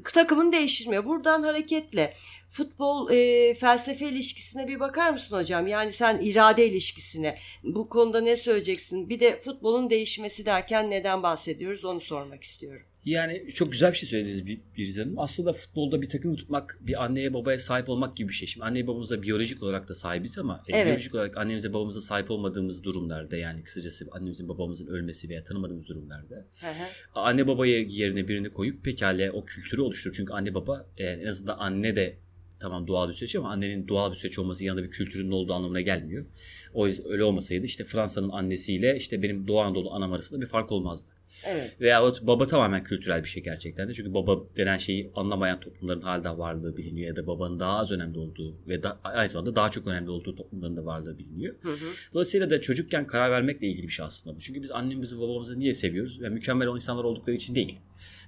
[0.04, 1.04] takımını değiştirmiyor.
[1.04, 2.14] Buradan hareketle
[2.50, 5.66] futbol e, felsefe ilişkisine bir bakar mısın hocam?
[5.66, 9.08] Yani sen irade ilişkisine bu konuda ne söyleyeceksin?
[9.08, 12.86] Bir de futbolun değişmesi derken neden bahsediyoruz onu sormak istiyorum.
[13.04, 15.18] Yani çok güzel bir şey söylediniz bir, bir Hanım.
[15.18, 18.48] Aslında futbolda bir takım tutmak bir anneye babaya sahip olmak gibi bir şey.
[18.48, 20.86] Şimdi anneye babamıza biyolojik olarak da sahibiz ama e, evet.
[20.86, 26.34] biyolojik olarak annemize babamıza sahip olmadığımız durumlarda yani kısacası annemizin babamızın ölmesi veya tanımadığımız durumlarda
[26.34, 26.86] hı hı.
[27.14, 30.14] anne babaya yerine birini koyup pekala o kültürü oluşturur.
[30.14, 32.16] Çünkü anne baba e, en azından anne de
[32.60, 35.80] tamam doğal bir süreç ama annenin doğal bir süreç olması yanında bir kültürün olduğu anlamına
[35.80, 36.26] gelmiyor.
[36.74, 40.72] O yüzden öyle olmasaydı işte Fransa'nın annesiyle işte benim Doğu Anadolu anam arasında bir fark
[40.72, 41.13] olmazdı.
[41.46, 41.80] Evet.
[41.80, 43.94] Veyahut baba tamamen kültürel bir şey gerçekten de.
[43.94, 48.18] Çünkü baba denen şeyi anlamayan toplumların halde varlığı biliniyor ya da babanın daha az önemli
[48.18, 51.54] olduğu ve da, aynı zamanda daha çok önemli olduğu toplumların da varlığı biliniyor.
[51.62, 51.86] Hı hı.
[52.14, 54.40] Dolayısıyla da çocukken karar vermekle ilgili bir şey aslında bu.
[54.40, 56.18] Çünkü biz annemizi babamızı niye seviyoruz?
[56.20, 57.78] Yani mükemmel olan insanlar oldukları için değil.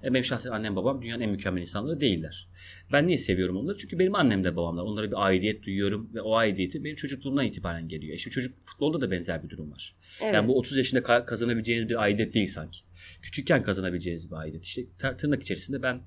[0.04, 2.48] E, benim şahsen annem babam dünyanın en mükemmel insanları değiller.
[2.92, 3.78] Ben niye seviyorum onları?
[3.78, 4.82] Çünkü benim annem de babamlar.
[4.82, 8.14] Onlara bir aidiyet duyuyorum ve o aidiyeti benim çocukluğumdan itibaren geliyor.
[8.14, 9.94] E şimdi çocuk futbolda da benzer bir durum var.
[10.22, 10.34] Evet.
[10.34, 12.80] Yani bu 30 yaşında kazanabileceğiniz bir aidiyet değil sanki.
[13.22, 14.64] Küçükken kazanabileceğiniz bir aidiyet.
[14.64, 14.82] İşte
[15.18, 16.00] tırnak içerisinde ben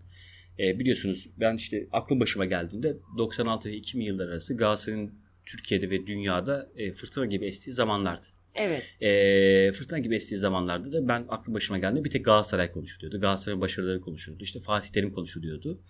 [0.60, 5.13] e, biliyorsunuz ben işte aklım başıma geldiğinde 96 ve 2000 yıllar arası Galatasaray'ın
[5.46, 8.26] Türkiye'de ve dünyada e, fırtına gibi estiği zamanlardı.
[8.56, 8.98] Evet.
[9.02, 13.22] E, fırtına gibi estiği zamanlarda da ben aklım başıma geldiğinde bir tek Galatasaray konuşuluyordu.
[13.22, 14.44] Galatasaray'ın başarıları konuşuluyordu.
[14.44, 15.82] İşte Fatih Terim konuşuluyordu.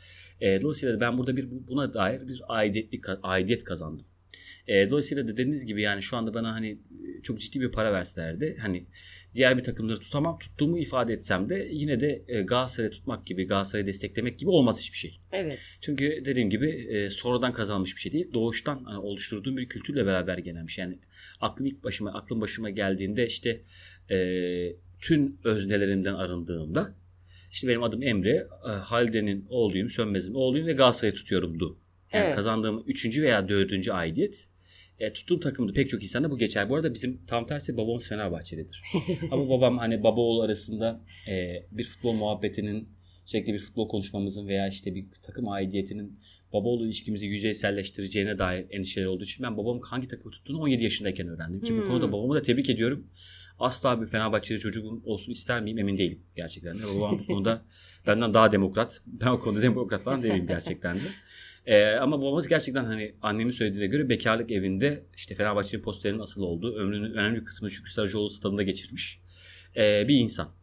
[0.42, 4.06] E, dolayısıyla ben burada bir buna dair bir aidiyetlik, aidiyet kazandım.
[4.68, 6.80] E, dolayısıyla da dediğiniz gibi yani şu anda bana hani
[7.24, 8.86] çok ciddi bir para verselerdi hani
[9.36, 10.40] diğer bir takımları tutamam.
[10.40, 14.98] Tuttuğumu ifade etsem de yine de e, Galatasaray'ı tutmak gibi, Galatasaray'ı desteklemek gibi olmaz hiçbir
[14.98, 15.20] şey.
[15.32, 15.60] Evet.
[15.82, 18.34] Çünkü dediğim gibi e, sonradan kazanmış bir şey değil.
[18.34, 20.84] Doğuştan hani oluşturduğum bir kültürle beraber gelen bir şey.
[20.86, 21.00] Yani
[21.42, 23.62] aklım ilk başıma, aklım başıma geldiğinde işte
[24.12, 24.18] e,
[25.02, 26.96] tüm öznelerimden arındığımda
[27.52, 31.80] işte benim adım Emre, e, Halide'nin oğluyum, Sönmez'in oğluyum ve Galatasaray'ı tutuyorumdu.
[32.14, 32.36] Yani evet.
[32.36, 34.50] kazandığım üçüncü veya dördüncü aidiyet
[35.00, 36.70] e, tuttuğum takımda pek çok insanda bu geçer.
[36.70, 38.82] Bu arada bizim tam tersi babamız Fenerbahçelidir.
[39.32, 42.90] Ama babam hani baba oğul arasında e, bir futbol muhabbetinin
[43.26, 46.20] sürekli bir futbol konuşmamızın veya işte bir takım aidiyetinin
[46.54, 51.28] baba oğul ilişkimizi yüzeyselleştireceğine dair endişeler olduğu için ben babamın hangi takımı tuttuğunu 17 yaşındayken
[51.28, 51.62] öğrendim.
[51.62, 51.82] Ki hmm.
[51.82, 52.14] bu konuda hmm.
[52.14, 53.08] babamı da tebrik ediyorum.
[53.60, 56.80] Asla bir Fenerbahçeli çocuğum olsun ister miyim emin değilim gerçekten.
[56.80, 56.84] De.
[56.96, 57.62] Babam bu konuda
[58.08, 59.02] benden daha demokrat.
[59.06, 61.10] Ben o konuda demokrat falan değilim gerçekten de.
[61.66, 66.76] Ee, ama babamız gerçekten hani annemin söylediğine göre bekarlık evinde işte Fenerbahçe'nin posterinin asıl olduğu
[66.76, 69.22] ömrünün önemli bir kısmını Şükrü Sarıcıoğlu stadında geçirmiş
[69.78, 70.59] ee, bir insan.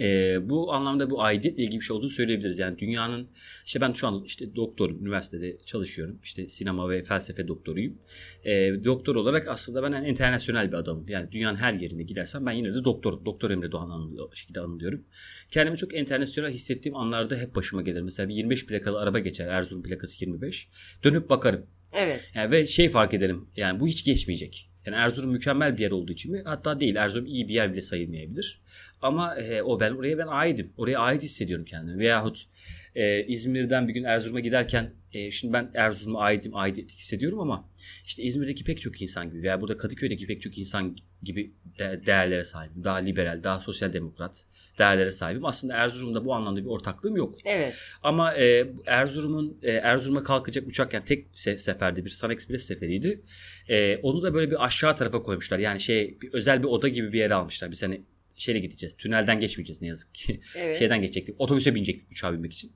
[0.00, 2.58] E, bu anlamda bu aidiyetle ilgili bir şey olduğunu söyleyebiliriz.
[2.58, 3.28] Yani dünyanın
[3.64, 6.18] işte ben şu an işte doktorum, üniversitede çalışıyorum.
[6.24, 7.98] İşte sinema ve felsefe doktoruyum.
[8.44, 11.08] E, doktor olarak aslında ben yani internasyonel bir adamım.
[11.08, 15.04] Yani dünyanın her yerine gidersem ben yine de doktor, doktor Emre Doğan anılıyor, şekilde anılıyorum.
[15.50, 18.02] Kendimi çok internasyonel hissettiğim anlarda hep başıma gelir.
[18.02, 19.48] Mesela bir 25 plakalı araba geçer.
[19.48, 20.68] Erzurum plakası 25.
[21.04, 21.66] Dönüp bakarım.
[21.92, 22.32] Evet.
[22.34, 23.48] Yani ve şey fark ederim.
[23.56, 24.70] Yani bu hiç geçmeyecek.
[24.86, 26.42] Yani Erzurum mükemmel bir yer olduğu için mi?
[26.44, 26.96] Hatta değil.
[26.96, 28.60] Erzurum iyi bir yer bile sayılmayabilir.
[29.06, 30.72] Ama e, o ben oraya ben aidim.
[30.76, 31.98] Oraya ait hissediyorum kendimi.
[31.98, 32.46] Veyahut
[32.94, 37.68] e, İzmir'den bir gün Erzurum'a giderken e, şimdi ben Erzurum'a aidim, aidiyet hissediyorum ama
[38.04, 42.44] işte İzmir'deki pek çok insan gibi veya burada Kadıköy'deki pek çok insan gibi de, değerlere
[42.44, 42.84] sahibim.
[42.84, 44.44] Daha liberal, daha sosyal demokrat
[44.78, 45.44] değerlere sahibim.
[45.44, 47.34] Aslında Erzurum'da bu anlamda bir ortaklığım yok.
[47.44, 47.74] Evet.
[48.02, 53.22] Ama e, Erzurum'un e, Erzurum'a kalkacak uçak yani tek se- seferde bir Sun Express seferiydi.
[53.68, 55.58] E, onu da böyle bir aşağı tarafa koymuşlar.
[55.58, 57.70] Yani şey bir, özel bir oda gibi bir yere almışlar.
[57.70, 58.02] Biz hani
[58.36, 58.96] şeyle gideceğiz.
[58.96, 60.40] Tünelden geçmeyeceğiz ne yazık ki.
[60.56, 60.78] Evet.
[60.78, 61.34] Şeyden geçecektik.
[61.38, 62.72] Otobüse binecektik uçağa binmek için.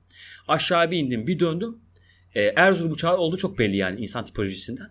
[0.47, 1.77] Aşağı bir indim bir döndüm.
[2.35, 4.89] E, Erzurum uçağı olduğu çok belli yani insan tipolojisinden.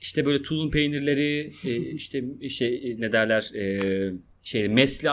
[0.00, 4.12] İşte böyle tulum peynirleri, e, işte şey ne derler, e,
[4.44, 5.08] şey mesli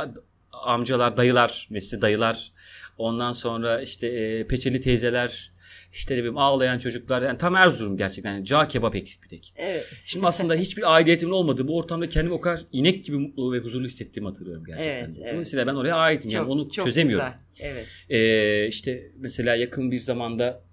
[0.51, 2.51] amcalar, dayılar, mesli dayılar.
[2.97, 5.51] Ondan sonra işte e, peçeli teyzeler,
[5.97, 7.21] işte ne bileyim ağlayan çocuklar.
[7.21, 8.33] Yani tam Erzurum gerçekten.
[8.33, 9.53] Yani cağ kebap eksik bir tek.
[9.57, 9.85] Evet.
[10.05, 13.85] Şimdi aslında hiçbir aidiyetimin olmadığı bu ortamda kendimi o kadar inek gibi mutlu ve huzurlu
[13.85, 14.91] hissettiğimi hatırlıyorum gerçekten.
[14.91, 15.31] Evet, evet.
[15.31, 16.31] Dolayısıyla ben oraya aitim.
[16.31, 17.25] yani Çok- onu çok çözemiyorum.
[17.55, 17.71] güzel.
[17.71, 17.87] Evet.
[18.09, 20.63] Ee, işte mesela yakın bir zamanda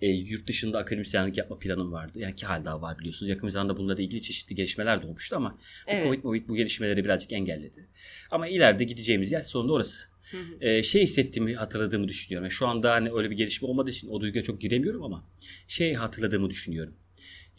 [0.00, 2.18] e, yurt dışında akademisyenlik yapma planım vardı.
[2.18, 3.30] Yani ki hal daha var biliyorsunuz.
[3.30, 5.50] Yakın bir zamanda bununla ilgili çeşitli gelişmeler de olmuştu ama
[5.86, 6.04] bu Evet.
[6.04, 7.88] Covid, Covid bu gelişmeleri birazcık engelledi.
[8.30, 10.11] Ama ileride gideceğimiz yer sonunda orası.
[10.60, 12.44] Ee, şey hissettiğimi hatırladığımı düşünüyorum.
[12.44, 15.24] Yani şu anda hani öyle bir gelişme olmadığı için o duyguya çok giremiyorum ama
[15.68, 16.94] şey hatırladığımı düşünüyorum.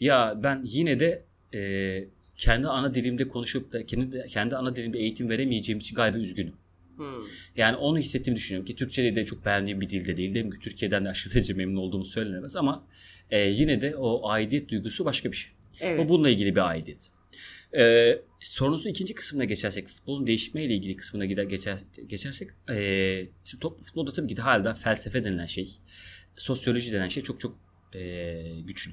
[0.00, 2.04] Ya ben yine de e,
[2.36, 6.54] kendi ana dilimde konuşup da kendi, kendi ana dilimde eğitim veremeyeceğim için galiba üzgünüm.
[6.96, 7.06] Hmm.
[7.56, 10.34] Yani onu hissettiğimi düşünüyorum ki Türkçe'de de çok beğendiğim bir dilde değil.
[10.34, 10.58] Değil mi?
[10.60, 12.86] Türkiye'den de aşırı derece memnun olduğumu söylenemez ama
[13.30, 15.52] e, yine de o aidiyet duygusu başka bir şey.
[15.80, 16.04] Evet.
[16.04, 17.10] Bu bununla ilgili bir aidiyet.
[17.76, 23.82] Ee, sorunuzun ikinci kısmına geçersek, futbolun değişmeyle ilgili kısmına gider geçer, geçersek, ee, şimdi top,
[23.82, 25.78] futbolda tabii ki hala felsefe denilen şey,
[26.36, 27.58] sosyoloji denen şey çok çok
[27.94, 28.92] ee, güçlü.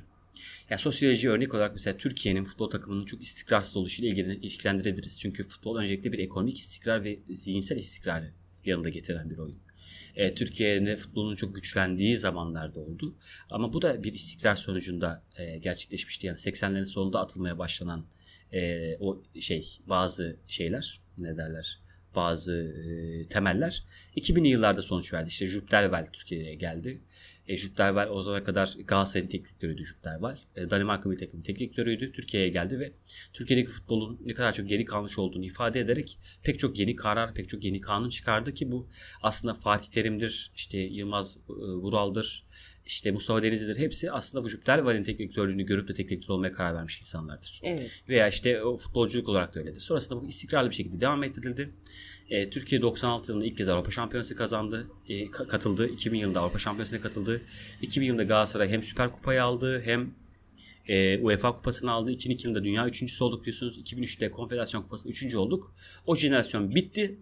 [0.70, 5.20] Yani sosyoloji örnek olarak mesela Türkiye'nin futbol takımının çok istikrarsız oluşuyla ilgili ilişkilendirebiliriz.
[5.20, 8.32] Çünkü futbol öncelikle bir ekonomik istikrar ve zihinsel istikrarı
[8.65, 9.58] yanında getiren bir oyun.
[10.15, 13.15] E, Türkiye'de futbolun çok güçlendiği zamanlarda oldu.
[13.50, 16.28] Ama bu da bir istikrar sonucunda e, gerçekleşmişti.
[16.28, 18.06] Yani 80'lerin sonunda atılmaya başlanan
[18.54, 21.82] e, o şey bazı şeyler ne derler
[22.16, 23.84] bazı e, temeller
[24.18, 25.28] 2000'li yıllarda sonuç verdi.
[25.28, 27.02] İşte Jupp Derwel Türkiye'ye geldi.
[27.48, 30.38] E, Jupp Derwel o zamana kadar Galatasaray'ın teknik direktörüydü Jupp Derwel.
[30.56, 32.12] E, Danimarka milli takımın teknik direktörüydü.
[32.12, 32.92] Türkiye'ye geldi ve
[33.34, 37.50] Türkiye'deki futbolun ne kadar çok geri kalmış olduğunu ifade ederek pek çok yeni karar, pek
[37.50, 38.90] çok yeni kanun çıkardı ki bu
[39.22, 42.46] aslında Fatih Terim'dir, işte Yılmaz e, Vural'dır,
[42.92, 46.52] işte Mustafa Denizli'dir hepsi aslında bu Jupp Derwel'in teknik direktörlüğünü görüp de teknik direktör olmaya
[46.52, 47.60] karar vermiş insanlardır.
[47.64, 47.92] Evet.
[48.10, 49.82] Veya işte o futbolculuk olarak da öyledir.
[49.82, 51.70] Sonrasında bu istikrarlı bir şekilde devam ettirildi.
[52.30, 54.88] E, Türkiye 96 yılında ilk kez Avrupa Şampiyonası kazandı.
[55.10, 55.88] E, ka- katıldı.
[55.88, 57.42] 2000 yılında Avrupa Şampiyonası'na katıldı.
[57.82, 60.12] 2000 yılında Galatasaray hem Süper Kupayı aldı hem
[60.88, 62.12] e, UEFA Kupası'nı aldı.
[62.12, 63.78] 2002 yılında Dünya üçüncüsü olduk biliyorsunuz.
[63.78, 65.74] 2003'te Konfederasyon Kupası'nda üçüncü olduk.
[66.06, 67.16] O jenerasyon bitti.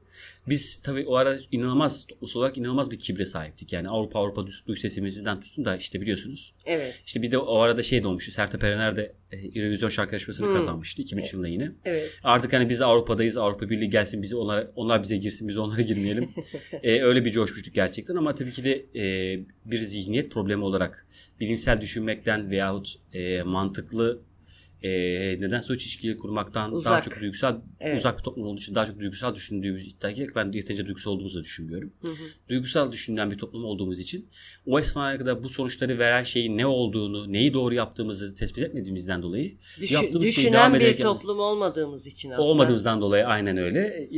[0.47, 3.73] Biz tabii o ara inanılmaz toplumsal olarak inanılmaz bir kibre sahiptik.
[3.73, 6.53] Yani Avrupa Avrupa duy sesimizden tutun da işte biliyorsunuz.
[6.65, 7.03] Evet.
[7.05, 8.31] İşte bir de o arada şey de olmuştu.
[8.31, 10.55] Sertab Erener de e, Eurovision şarkı yarışmasını Hmm.
[10.55, 11.71] kazanmıştı 2003 yılında yine.
[11.85, 12.19] Evet.
[12.23, 13.37] Artık hani biz de Avrupa'dayız.
[13.37, 16.29] Avrupa Birliği gelsin bizi onlar onlar bize girsin biz onlara girmeyelim.
[16.83, 21.07] Ee, öyle bir coşmuştuk gerçekten ama tabii ki de e, bir zihniyet problemi olarak
[21.39, 24.19] bilimsel düşünmekten veyahut e, mantıklı
[24.83, 24.89] e,
[25.39, 27.03] neden sonuç ilişkileri kurmaktan daha Uzak.
[27.03, 27.99] çok duygusal Evet.
[27.99, 31.39] uzak bir toplum olduğu için daha çok duygusal düşündüğümüz iddia edilerek ben yeterince duygusal olduğumuzu
[31.39, 31.93] da düşünmüyorum.
[32.01, 32.13] Hı hı.
[32.49, 34.27] Duygusal düşünen bir toplum olduğumuz için
[34.65, 39.51] o esnaya kadar bu sonuçları veren şeyin ne olduğunu, neyi doğru yaptığımızı tespit etmediğimizden dolayı
[39.81, 42.41] Düşü- Yaptığımız şeyi devam düşünen bir ederken- toplum olmadığımız için hatta.
[42.41, 44.09] olmadığımızdan dolayı aynen öyle.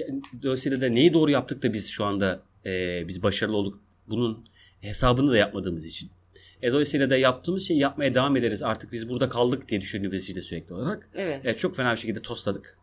[0.43, 3.81] Dolayısıyla da neyi doğru yaptık da biz şu anda e, biz başarılı olduk.
[4.07, 4.45] Bunun
[4.81, 6.09] hesabını da yapmadığımız için.
[6.61, 8.63] E, dolayısıyla da yaptığımız şeyi yapmaya devam ederiz.
[8.63, 11.09] Artık biz burada kaldık diye düşündüğümüz için de sürekli olarak.
[11.15, 11.45] Evet.
[11.45, 12.77] E, çok fena bir şekilde tosladık.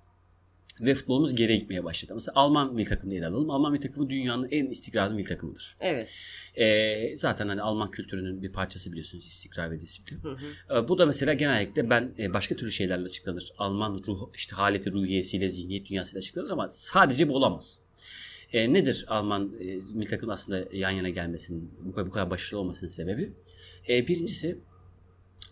[0.81, 2.15] Ve futbolumuz geriye gitmeye başladı.
[2.15, 3.51] Mesela Alman milli takımını ele alalım.
[3.51, 5.77] Alman milli takımı dünyanın en istikrarlı milli takımıdır.
[5.81, 6.09] Evet.
[6.55, 10.19] E, zaten hani Alman kültürünün bir parçası biliyorsunuz istikrar ve disiplin.
[10.23, 10.37] Hı
[10.69, 10.79] hı.
[10.79, 13.53] E, Bu da mesela genellikle ben e, başka türlü şeylerle açıklanır.
[13.59, 17.81] Alman ruh, işte haleti ruhiyesiyle, zihniyet dünyasıyla açıklanır ama sadece bu olamaz.
[18.53, 19.65] E, nedir Alman e,
[19.95, 23.33] milli takım aslında yan yana gelmesinin, bu kadar, bu kadar başarılı olmasının sebebi?
[23.89, 24.59] E, birincisi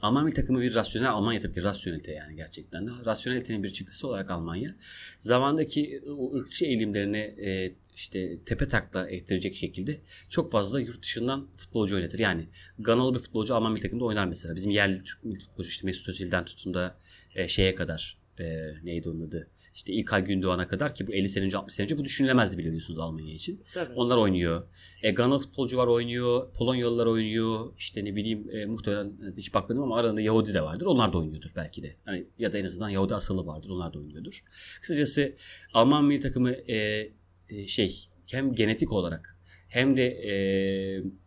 [0.03, 2.91] Alman milli takımı bir rasyonel, Almanya tabii ki rasyonelite yani gerçekten de.
[3.07, 4.75] Rasyonelitenin bir çıktısı olarak Almanya
[5.19, 11.97] zamandaki o ırkçı eğilimlerini e, işte tepe takla ettirecek şekilde çok fazla yurt dışından futbolcu
[11.97, 12.19] oynatır.
[12.19, 14.57] Yani Ganalı bir futbolcu Alman milli takımda oynar mesela.
[14.57, 16.97] Bizim yerli Türk futbolcu işte Mesut Özil'den tutun da
[17.35, 18.45] e, şeye kadar e,
[18.83, 19.51] neydi onun adı?
[19.77, 22.67] İşte İlkay Gündoğan'a kadar ki bu 50 sene önce 60 sene önce bu düşünülemezdi bile
[22.67, 23.65] biliyorsunuz Almanya için.
[23.75, 23.93] Tabii.
[23.95, 24.63] Onlar oynuyor.
[25.03, 26.53] E, Ganalı futbolcu var oynuyor.
[26.53, 27.73] Polonyalılar oynuyor.
[27.79, 30.87] İşte ne bileyim e, muhtemelen e, hiç bakmadım ama aralarında Yahudi de vardır.
[30.87, 31.97] Onlar da oynuyordur belki de.
[32.05, 33.71] Hani, ya da en azından Yahudi asıllı vardır.
[33.71, 34.45] Onlar da oynuyordur.
[34.81, 35.35] Kısacası
[35.75, 37.09] Alman milli takımı e,
[37.49, 40.35] e, şey hem genetik olarak hem de e,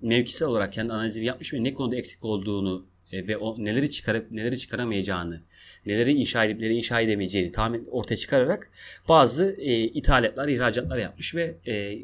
[0.01, 4.31] mevkisel olarak kendi analizini yapmış ve ne konuda eksik olduğunu e, ve o neleri çıkarıp
[4.31, 5.41] neleri çıkaramayacağını,
[5.85, 8.71] neleri inşa edip neleri inşa edemeyeceğini tahmin ortaya çıkararak
[9.09, 11.99] bazı e, ithalatlar, ihracatlar yapmış ve e,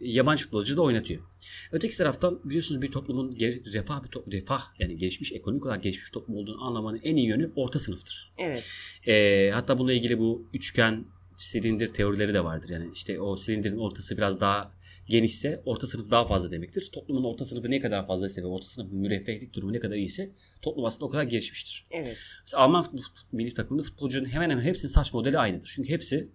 [0.00, 1.22] yabancı futbolcu da oynatıyor.
[1.72, 6.10] Öteki taraftan biliyorsunuz bir toplumun ger- refah bir to- refah yani gelişmiş ekonomik olarak gelişmiş
[6.10, 8.32] toplum olduğunu anlamanın en iyi yönü orta sınıftır.
[8.38, 8.64] Evet.
[9.06, 11.04] E, hatta bununla ilgili bu üçgen
[11.36, 12.70] silindir teorileri de vardır.
[12.70, 14.72] Yani işte o silindirin ortası biraz daha
[15.08, 16.90] genişse orta sınıf daha fazla demektir.
[16.92, 20.30] Toplumun orta sınıfı ne kadar fazlaysa ve orta sınıfın müreffehlik durumu ne kadar iyiyse
[20.62, 21.84] toplum aslında o kadar gelişmiştir.
[21.90, 22.16] Evet.
[22.42, 22.86] Mesela Alman
[23.32, 25.72] milli takımında futbolcunun hemen hemen hepsinin saç modeli aynıdır.
[25.74, 26.28] Çünkü hepsi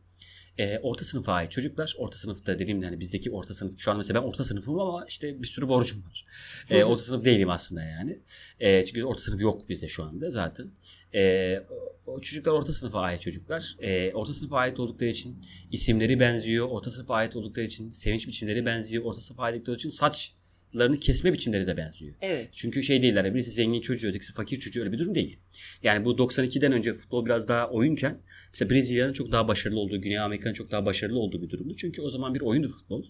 [0.57, 1.95] e, orta sınıfa ait çocuklar.
[1.97, 3.79] Orta sınıfta dediğim yani bizdeki orta sınıf.
[3.79, 6.25] Şu an mesela ben orta sınıfım ama işte bir sürü borcum var.
[6.69, 8.19] E, orta sınıf değilim aslında yani.
[8.59, 10.71] E, çünkü orta sınıf yok bizde şu anda zaten.
[11.13, 11.63] E,
[12.05, 13.75] o çocuklar orta sınıfa ait çocuklar.
[13.79, 16.67] E, orta sınıfa ait oldukları için isimleri benziyor.
[16.69, 19.03] Orta sınıfa ait oldukları için sevinç biçimleri benziyor.
[19.03, 20.35] Orta sınıfa ait oldukları için saç
[20.75, 22.15] larını kesme biçimleri de benziyor.
[22.21, 22.49] Evet.
[22.51, 23.25] Çünkü şey değiller.
[23.25, 25.39] Yani birisi zengin çocuğu, ötekisi fakir çocuğu öyle bir durum değil.
[25.83, 28.21] Yani bu 92'den önce futbol biraz daha oyunken
[28.53, 31.75] mesela Brezilya'nın çok daha başarılı olduğu, Güney Amerika'nın çok daha başarılı olduğu bir durumdu.
[31.77, 33.05] Çünkü o zaman bir oyundu futbol.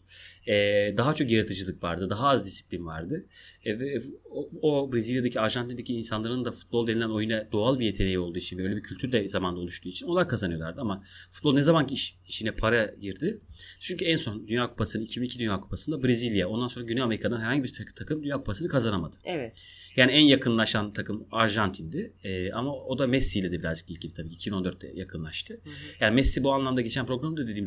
[0.47, 2.09] Ee, daha çok yaratıcılık vardı.
[2.09, 3.25] Daha az disiplin vardı.
[3.65, 8.37] Ee, ve o, o Brezilya'daki, Arjantin'deki insanların da futbol denilen oyuna doğal bir yeteneği olduğu
[8.37, 10.81] için böyle bir kültür de zamanda oluştuğu için onlar kazanıyorlardı.
[10.81, 13.41] Ama futbol ne zaman ki iş, işine para girdi?
[13.79, 17.95] Çünkü en son Dünya Kupası'nın 2002 Dünya Kupası'nda Brezilya, ondan sonra Güney Amerika'dan herhangi bir
[17.95, 19.15] takım Dünya Kupası'nı kazanamadı.
[19.25, 19.53] Evet.
[19.95, 22.13] Yani en yakınlaşan takım Arjantin'di.
[22.23, 24.29] Ee, ama o da Messi ile de birazcık ilgili tabii.
[24.29, 25.53] 2014'te yakınlaştı.
[25.53, 25.73] Hı hı.
[25.99, 27.65] Yani Messi bu anlamda geçen programda dediğim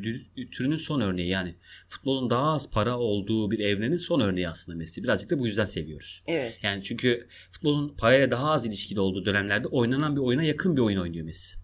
[0.50, 1.28] türünün son örneği.
[1.28, 1.54] Yani
[1.88, 5.02] futbolun daha az para olduğu bir evrenin son örneği aslında Messi.
[5.02, 6.22] Birazcık da bu yüzden seviyoruz.
[6.26, 6.58] Evet.
[6.62, 11.00] Yani çünkü futbolun parayla daha az ilişkili olduğu dönemlerde oynanan bir oyuna yakın bir oyun
[11.00, 11.56] oynuyor Messi.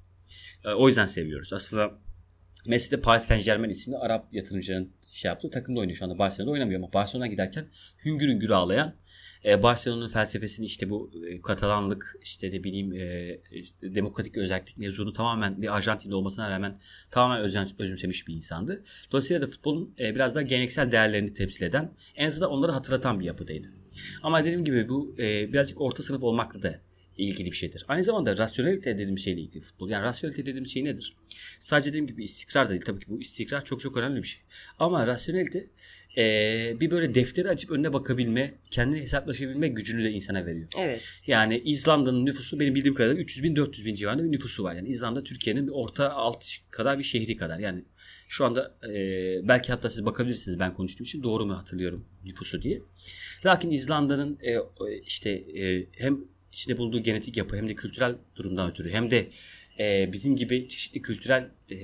[0.64, 1.52] Ee, o yüzden seviyoruz.
[1.52, 1.98] Aslında
[2.66, 5.50] Messi de Paris Saint Germain isimli Arap yatırımcıların şey yaptı.
[5.50, 6.18] Takımda oynuyor şu anda.
[6.18, 7.66] Barcelona'da oynamıyor ama Barcelona'ya giderken
[8.04, 8.94] hüngür hüngür ağlayan
[9.44, 15.12] e, Barcelona'nın felsefesini işte bu e, Katalanlık işte ne bileyim e, işte demokratik özellik mevzunu
[15.12, 16.76] tamamen bir Arjantinli olmasına rağmen
[17.10, 17.44] tamamen
[17.78, 18.82] özümsemiş bir insandı.
[19.12, 23.68] Dolayısıyla da futbolun biraz daha geleneksel değerlerini temsil eden en azından onları hatırlatan bir yapıdaydı.
[24.22, 26.80] Ama dediğim gibi bu birazcık orta sınıf olmakla da
[27.18, 27.84] ilgili bir şeydir.
[27.88, 29.90] Aynı zamanda rasyonelite dediğim şeyle ilgili futbol.
[29.90, 31.16] Yani rasyonelite dediğim şey nedir?
[31.58, 32.82] Sadece dediğim gibi istikrar da değil.
[32.82, 34.40] Tabii ki bu istikrar çok çok önemli bir şey.
[34.78, 35.66] Ama rasyonelite
[36.16, 40.68] e, bir böyle defteri açıp önüne bakabilme, kendini hesaplaşabilme gücünü de insana veriyor.
[40.78, 41.02] Evet.
[41.26, 44.74] Yani İzlanda'nın nüfusu benim bildiğim kadarıyla 300 bin 400 bin civarında bir nüfusu var.
[44.74, 47.58] Yani İzlanda Türkiye'nin bir orta alt kadar bir şehri kadar.
[47.58, 47.84] Yani
[48.28, 48.94] şu anda e,
[49.48, 52.80] belki hatta siz bakabilirsiniz ben konuştuğum için doğru mu hatırlıyorum nüfusu diye.
[53.44, 54.56] Lakin İzlanda'nın e,
[55.06, 59.28] işte e, hem içinde bulunduğu genetik yapı hem de kültürel durumdan ötürü hem de
[59.78, 61.76] e, bizim gibi çeşitli kültürel e,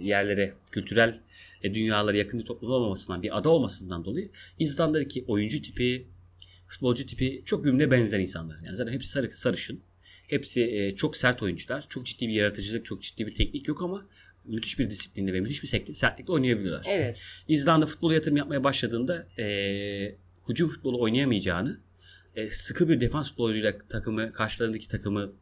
[0.00, 1.20] yerlere, kültürel
[1.62, 6.06] e, dünyalara yakın bir toplum olmamasından, bir ada olmasından dolayı İzlanda'daki oyuncu tipi,
[6.66, 8.58] futbolcu tipi çok birbirine benzer insanlar.
[8.64, 9.80] Yani zaten hepsi sarı, sarışın.
[10.26, 11.86] Hepsi e, çok sert oyuncular.
[11.88, 14.06] Çok ciddi bir yaratıcılık, çok ciddi bir teknik yok ama
[14.44, 16.86] müthiş bir disiplinle ve müthiş bir sertlikle oynayabiliyorlar.
[16.88, 17.22] Evet.
[17.48, 20.16] İzlanda futbol yatırım yapmaya başladığında e,
[20.48, 21.80] hücum futbolu oynayamayacağını,
[22.36, 25.32] e, sıkı bir defans futboluyla takımı, karşılarındaki takımı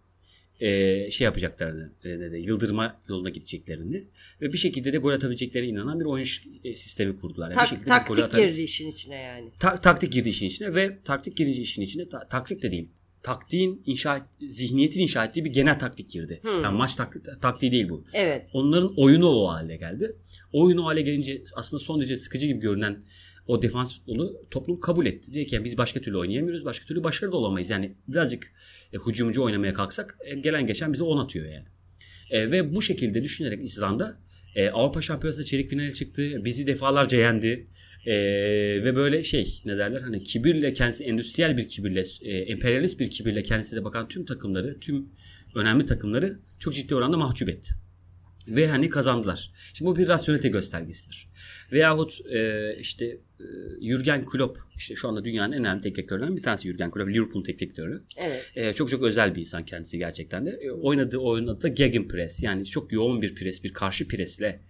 [0.60, 4.04] e, şey yapacaklarını, e, de, yıldırma yoluna gideceklerini
[4.40, 6.26] ve bir şekilde de gol atabileceklerine inanan bir oyun
[6.64, 7.46] e, sistemi kurdular.
[7.46, 8.54] Yani Tak, bir şekilde taktik atarız.
[8.56, 9.48] girdi işin içine yani.
[9.58, 12.88] Ta- taktik girdi işin içine ve taktik girince işin içine ta- taktik de değil.
[13.22, 16.38] Taktiğin inşa et, zihniyetin inşa ettiği bir genel taktik girdi.
[16.42, 16.62] Hmm.
[16.62, 18.04] Yani maç taktik, taktiği değil bu.
[18.12, 18.48] Evet.
[18.52, 20.16] Onların oyunu o hale geldi.
[20.52, 22.98] Oyunu o hale gelince aslında son derece sıkıcı gibi görünen
[23.46, 25.46] o defans futbolu toplum kabul etti.
[25.50, 26.64] Yani biz başka türlü oynayamıyoruz.
[26.64, 27.70] Başka türlü başarılı olamayız.
[27.70, 28.52] Yani birazcık
[28.92, 31.64] e, hücumcu oynamaya kalksak e, gelen geçen bize 10 atıyor yani.
[32.30, 34.18] E, ve bu şekilde düşünerek İzlanda
[34.54, 36.44] e, Avrupa Şampiyonası'nda çeyrek finale çıktı.
[36.44, 37.66] Bizi defalarca yendi.
[38.06, 38.14] E,
[38.84, 43.42] ve böyle şey ne derler hani kibirle kendisi endüstriyel bir kibirle e, emperyalist bir kibirle
[43.42, 45.08] kendisine bakan tüm takımları tüm
[45.54, 47.70] önemli takımları çok ciddi oranda mahcup etti.
[48.48, 49.50] Ve hani kazandılar.
[49.74, 51.28] Şimdi bu bir rasyonelite göstergesidir.
[51.72, 53.04] Veyahut e, işte
[53.40, 53.46] e,
[53.80, 57.10] Jürgen Klopp işte şu anda dünyanın en önemli teknik direktörlerinden bir tanesi Jürgen Klopp.
[57.10, 58.02] Liverpool teknik direktörü.
[58.16, 58.50] Evet.
[58.54, 60.50] E, çok çok özel bir insan kendisi gerçekten de.
[60.50, 62.42] E, oynadığı oyun adı da Gegenpress.
[62.42, 64.60] Yani çok yoğun bir pres, bir karşı presle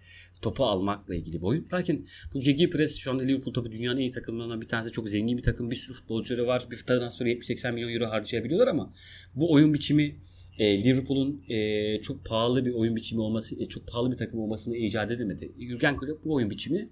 [0.41, 1.67] topu almakla ilgili bir oyun.
[1.73, 4.91] Lakin bu Gegenpress şu anda Liverpool tabii dünyanın en iyi takımlarından bir tanesi.
[4.91, 5.71] Çok zengin bir takım.
[5.71, 6.67] Bir sürü futbolcuları var.
[6.71, 8.93] Bir transfer 70-80 milyon euro harcayabiliyorlar ama
[9.35, 10.15] bu oyun biçimi
[10.59, 14.77] e, Liverpool'un e, çok pahalı bir oyun biçimi olması, e, çok pahalı bir takım olmasını
[14.77, 15.51] icat edemedi.
[15.59, 16.89] Jurgen Klopp bu oyun biçimini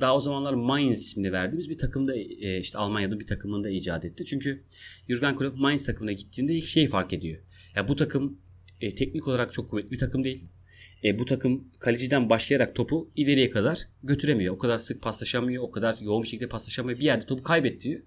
[0.00, 4.24] daha o zamanlar Mainz ismini verdiğimiz bir takımda e, işte Almanya'da bir takımında icat etti.
[4.24, 4.64] Çünkü
[5.08, 7.42] Jurgen Klopp Mainz takımına gittiğinde ilk şeyi fark ediyor.
[7.76, 8.38] Ya bu takım
[8.80, 10.44] e, teknik olarak çok kuvvetli bir takım değil.
[11.04, 14.54] E, bu takım kaleciden başlayarak topu ileriye kadar götüremiyor.
[14.54, 16.98] O kadar sık paslaşamıyor, o kadar yoğun bir şekilde paslaşamıyor.
[16.98, 18.00] Bir yerde topu kaybediyor.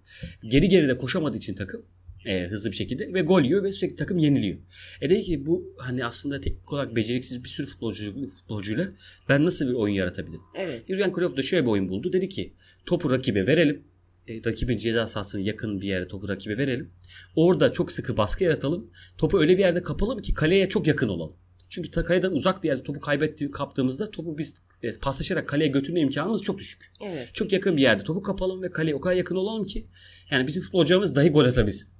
[0.43, 1.85] Geri geri de koşamadığı için takım
[2.25, 4.57] e, hızlı bir şekilde ve gol yiyor ve sürekli takım yeniliyor.
[5.01, 8.87] E dedi ki bu hani aslında teknik olarak beceriksiz bir sürü futbolcu, futbolcuyla
[9.29, 10.41] ben nasıl bir oyun yaratabilirim?
[10.55, 10.83] Evet.
[10.87, 12.13] Jurgen Klopp da şöyle bir oyun buldu.
[12.13, 12.53] Dedi ki
[12.85, 13.83] topu rakibe verelim.
[14.27, 16.89] E, rakibin ceza sahasına yakın bir yere topu rakibe verelim.
[17.35, 18.91] Orada çok sıkı baskı yaratalım.
[19.17, 21.35] Topu öyle bir yerde kapalım ki kaleye çok yakın olalım.
[21.69, 26.41] Çünkü kaleden uzak bir yerde topu kaybetti, kaptığımızda topu biz e, paslaşarak kaleye götürme imkanımız
[26.41, 26.91] çok düşük.
[27.01, 27.29] Evet.
[27.33, 29.87] Çok yakın bir yerde topu kapalım ve kaleye o kadar yakın olalım ki
[30.31, 31.92] yani bizim futbolcularımız dahi gol atabilsin.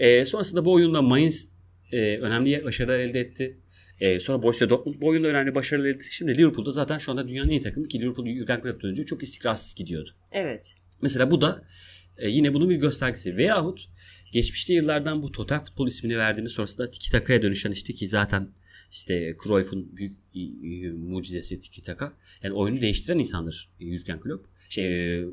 [0.00, 1.48] E, sonrasında bu oyunda Mainz
[1.92, 3.60] e, önemli başarılar elde etti.
[4.00, 6.06] E, sonra Borussia Dortmund bu oyunda önemli başarılar elde etti.
[6.10, 9.22] Şimdi Liverpool'da zaten şu anda dünyanın en iyi takımı ki Liverpool Jurgen Klopp'tan önce çok
[9.22, 10.10] istikrarsız gidiyordu.
[10.32, 10.74] Evet.
[11.02, 11.64] Mesela bu da
[12.18, 13.36] e, yine bunun bir göstergesi.
[13.36, 13.88] Veyahut
[14.32, 18.48] geçmişte yıllardan bu total futbol ismini verdiğimiz sonrasında tiki takaya dönüşen işte ki zaten
[18.90, 22.12] işte Cruyff'un büyük e, e, mucizesi tiki taka.
[22.42, 24.46] Yani oyunu değiştiren insandır Jurgen Klopp.
[24.70, 25.26] Şey, e,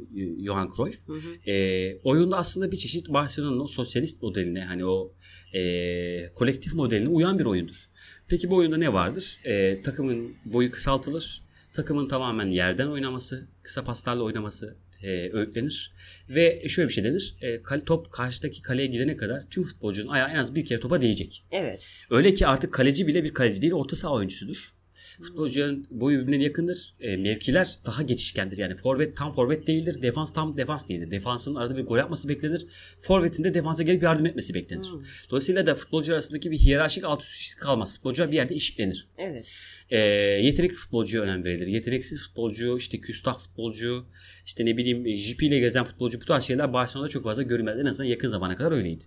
[0.46, 1.08] Johan Cruyff.
[1.08, 1.52] Hı hı.
[1.52, 5.14] E, oyunda aslında bir çeşit Barcelona'nın o sosyalist modeline hani o
[5.54, 7.76] e, kolektif modeline uyan bir oyundur.
[8.28, 9.40] Peki bu oyunda ne vardır?
[9.44, 11.42] E, takımın boyu kısaltılır.
[11.74, 15.94] Takımın tamamen yerden oynaması, kısa paslarla oynaması e, öğütlenir.
[16.30, 17.36] Ve şöyle bir şey denir.
[17.42, 21.02] E, kale- top karşıdaki kaleye gidene kadar tüm futbolcunun ayağı en az bir kere topa
[21.02, 21.44] değecek.
[21.52, 21.90] Evet.
[22.10, 24.77] Öyle ki artık kaleci bile bir kaleci değil orta saha oyuncusudur.
[25.22, 26.94] Futbolcuların boyu birbirine yakındır.
[27.00, 28.58] E, mevkiler daha geçişkendir.
[28.58, 30.02] Yani forvet tam forvet değildir.
[30.02, 31.12] Defans tam defans değildir.
[31.12, 32.66] Defansın arada bir gol yapması beklenir.
[33.00, 34.88] Forvetin de defansa gelip yardım etmesi beklenir.
[35.30, 37.94] Dolayısıyla da futbolcular arasındaki bir hiyerarşik alt üst kalmaz.
[37.94, 39.08] Futbolcular bir yerde eşitlenir.
[39.18, 39.46] Evet.
[39.90, 40.00] E,
[40.44, 41.68] yetenekli futbolcuya önem verilir.
[41.68, 44.06] Yeteneksiz futbolcu, işte küstah futbolcu,
[44.46, 47.80] işte ne bileyim JP ile gezen futbolcu bu tarz şeyler Barcelona'da çok fazla görülmez.
[47.80, 49.04] En azından yakın zamana kadar öyleydi.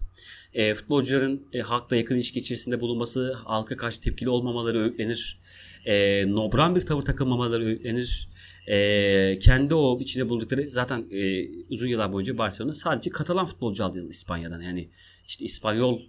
[0.55, 5.41] E, futbolcuların e, halkla yakın ilişki içerisinde bulunması, halka karşı tepkili olmamaları öğütlenir.
[5.87, 8.29] E, nobran bir tavır takılmamaları öğütlenir.
[8.67, 14.07] E, kendi o içinde bulundukları zaten e, uzun yıllar boyunca Barcelona sadece Katalan futbolcu aldı
[14.11, 14.61] İspanya'dan.
[14.61, 14.91] Yani
[15.27, 16.01] işte İspanyol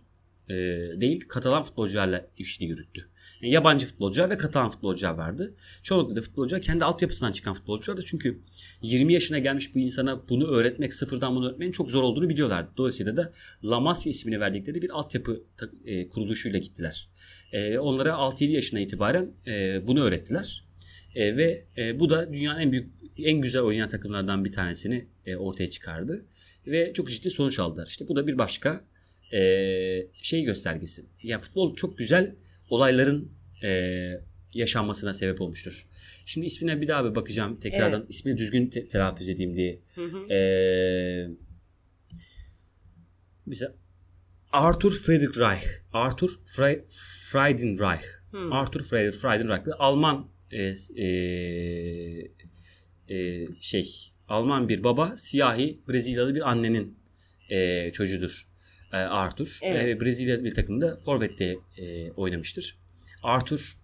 [0.50, 0.54] e,
[1.02, 3.10] değil Katalan futbolcularla işini yürüttü.
[3.42, 5.56] Yabancı futbolcular ve Katalan futbolcular vardı.
[5.84, 8.04] Çoğunlukla da futbolcular kendi altyapısından çıkan futbolculardı.
[8.06, 8.40] Çünkü
[8.82, 12.72] 20 yaşına gelmiş bir insana bunu öğretmek, sıfırdan bunu öğretmenin çok zor olduğunu biliyorlardı.
[12.78, 15.44] Dolayısıyla da La Masia ismini verdikleri bir altyapı
[15.86, 17.10] e, kuruluşuyla gittiler.
[17.52, 20.66] E, onlara 6-7 yaşına itibaren e, bunu öğrettiler.
[21.16, 25.36] E, ve e, bu da dünyanın en büyük, en güzel oynayan takımlardan bir tanesini e,
[25.36, 26.26] ortaya çıkardı.
[26.68, 27.88] Ve çok ciddi sonuç aldılar.
[27.88, 28.84] İşte bu da bir başka
[29.34, 29.42] e,
[30.14, 31.06] şey göstergesi.
[31.24, 32.36] Yani futbol çok güzel
[32.72, 33.32] olayların
[33.64, 33.72] e,
[34.54, 35.88] yaşanmasına sebep olmuştur.
[36.26, 38.00] Şimdi ismine bir daha bir bakacağım tekrardan.
[38.00, 38.10] Evet.
[38.10, 39.80] ismini düzgün te- telaffuz edeyim diye.
[39.96, 40.34] Hı hı.
[40.34, 41.30] Ee,
[43.46, 43.74] mesela
[44.52, 45.66] Arthur Friedrich Reich.
[45.94, 46.84] Arthur Fre-
[47.32, 48.06] Friedenreich.
[48.32, 48.54] Hmm.
[48.54, 49.66] Arthur Friedrich Friedenreich.
[49.66, 51.08] Bir Alman e, e,
[53.10, 57.00] e, şey Alman bir baba siyahi Brezilyalı bir annenin
[57.50, 58.51] e, çocuğudur
[58.94, 59.60] e, Arthur.
[59.62, 59.88] Evet.
[59.88, 62.78] E, Brezilya bir takımda forvette e, oynamıştır.
[63.24, 63.78] Arthur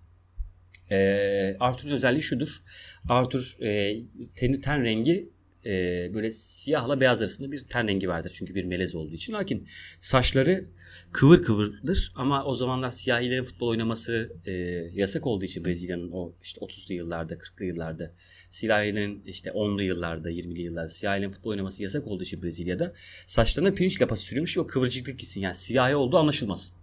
[0.91, 2.63] e, Arthur'un özelliği şudur.
[3.10, 3.96] Arthur e,
[4.36, 5.30] teni ten rengi
[5.68, 8.32] e, böyle siyahla beyaz arasında bir ten rengi vardır.
[8.36, 9.34] Çünkü bir melez olduğu için.
[9.34, 9.68] Lakin
[10.02, 10.66] saçları
[11.12, 14.52] kıvır kıvırdır ama o zamanlar siyahilerin futbol oynaması e,
[14.94, 18.14] yasak olduğu için Brezilya'nın o işte 30'lu yıllarda 40'lı yıllarda
[18.52, 22.94] siyahilerin işte 10'lu yıllarda 20'li yıllarda siyahilerin futbol oynaması yasak olduğu için Brezilya'da
[23.28, 26.78] saçlarına pirinç lapası sürülmüş ve o kıvırcıklık gitsin yani siyahi olduğu anlaşılmasın.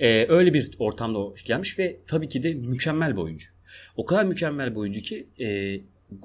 [0.00, 3.48] Ee, öyle bir ortamda gelmiş ve tabii ki de mükemmel bir oyuncu.
[3.96, 5.80] O kadar mükemmel bir oyuncu ki e,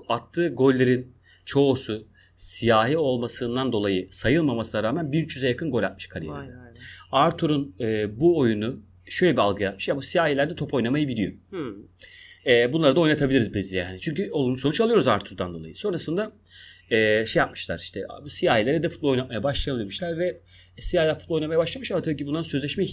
[0.10, 1.16] attığı gollerin
[1.47, 6.51] çoğusu siyahi olmasından dolayı sayılmamasına rağmen 1300'e yakın gol atmış kariyerinde.
[7.12, 9.88] Arthur'un e, bu oyunu şöyle bir algı yapmış.
[9.88, 11.33] Ya bu siyahiler de top oynamayı biliyor.
[11.49, 11.75] Hı.
[12.45, 13.99] E, bunları da oynatabiliriz biz yani.
[14.01, 15.75] Çünkü olumlu sonuç alıyoruz Arthur'dan dolayı.
[15.75, 16.31] Sonrasında
[16.91, 20.41] e, şey yapmışlar işte abi, siyahilere de futbol oynatmaya başlayalım demişler ve
[20.80, 22.86] siyahiler futbol oynamaya başlamış ama tabii ki bundan sözleşme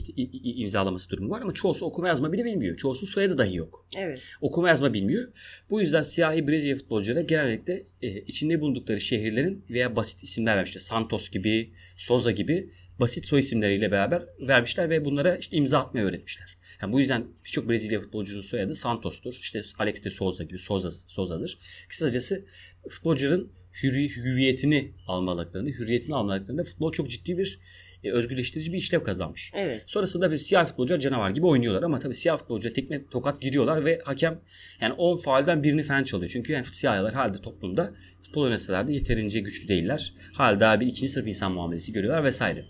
[0.42, 2.76] imzalaması durumu var ama çoğusu okuma yazma bile bilmiyor.
[2.76, 3.86] Çoğusunun soyadı dahi yok.
[3.96, 4.22] Evet.
[4.40, 5.28] Okuma yazma bilmiyor.
[5.70, 10.80] Bu yüzden siyahi Brezilya futbolculara genellikle e, içinde bulundukları şehirlerin veya basit isimler vermişler.
[10.80, 16.56] Santos gibi, Souza gibi basit soy isimleriyle beraber vermişler ve bunlara işte imza atmayı öğretmişler.
[16.82, 19.38] Yani bu yüzden birçok Brezilya futbolcunun soyadı Santos'tur.
[19.40, 21.58] İşte Alex de Souza gibi Souza, Souza'dır.
[21.88, 22.44] Kısacası
[22.88, 27.58] futbolcuların hürri- hüviyetini almalıklarını, hürriyetini almalıklarında futbol çok ciddi bir
[28.04, 29.50] e, özgürleştirici bir işlev kazanmış.
[29.54, 29.82] Evet.
[29.86, 34.00] Sonrasında bir siyah futbolcular canavar gibi oynuyorlar ama tabii siyah futbolcular tekme tokat giriyorlar ve
[34.04, 34.40] hakem
[34.80, 36.30] yani 10 faalden birini falan çalıyor.
[36.30, 40.14] Çünkü yani siyahlar halde toplumda futbol oynasalar da yeterince güçlü değiller.
[40.32, 42.64] Hala daha bir ikinci sınıf insan muamelesi görüyorlar vesaire.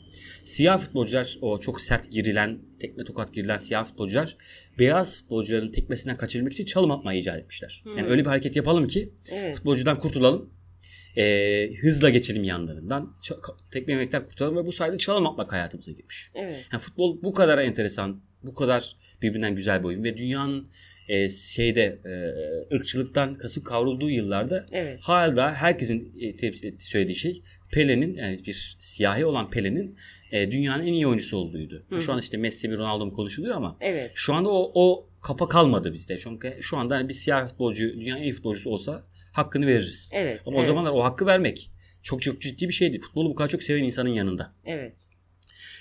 [0.44, 4.36] Siyah futbolcular o çok sert girilen, tekme tokat girilen siyah futbolcular
[4.78, 7.82] beyaz futbolcuların tekmesinden kaçırmak için çalım atmayı icat etmişler.
[7.96, 9.56] Yani öyle bir hareket yapalım ki Evet.
[9.56, 10.53] futbolcudan kurtulalım.
[11.16, 13.16] Ee, hızla geçelim yanlarından.
[13.70, 16.30] Tekme yemekten kurtulalım ve bu sayede çalım atmak hayatımıza girmiş.
[16.34, 16.66] Evet.
[16.72, 20.68] Yani futbol bu kadar enteresan, bu kadar birbirinden güzel bir oyun ve dünyanın
[21.08, 24.98] e, şeyde e, ırkçılıktan kasıp kavrulduğu yıllarda Evet.
[25.02, 27.42] hala herkesin e, temsil ettiği söylediği şey
[27.72, 29.96] Pele'nin yani bir siyahi olan Pele'nin
[30.32, 31.86] e, dünyanın en iyi oyuncusu olduğuydu.
[32.00, 34.10] Şu an işte Messi mi Ronaldo mu konuşuluyor ama Evet.
[34.14, 36.18] şu anda o, o kafa kalmadı bizde.
[36.18, 40.10] Çünkü şu anda bir siyah futbolcu dünyanın en iyi futbolcusu olsa hakkını veririz.
[40.12, 40.40] Evet.
[40.46, 40.64] Ama evet.
[40.64, 41.70] o zamanlar o hakkı vermek
[42.02, 42.98] çok çok ciddi bir şeydi.
[42.98, 44.54] Futbolu bu kadar çok seven insanın yanında.
[44.64, 45.08] Evet.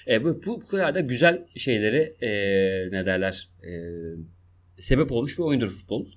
[0.07, 2.29] E, bu, bu kadar da güzel şeyleri e,
[2.91, 3.71] ne derler e,
[4.81, 6.07] sebep olmuş bir oyundur futbol.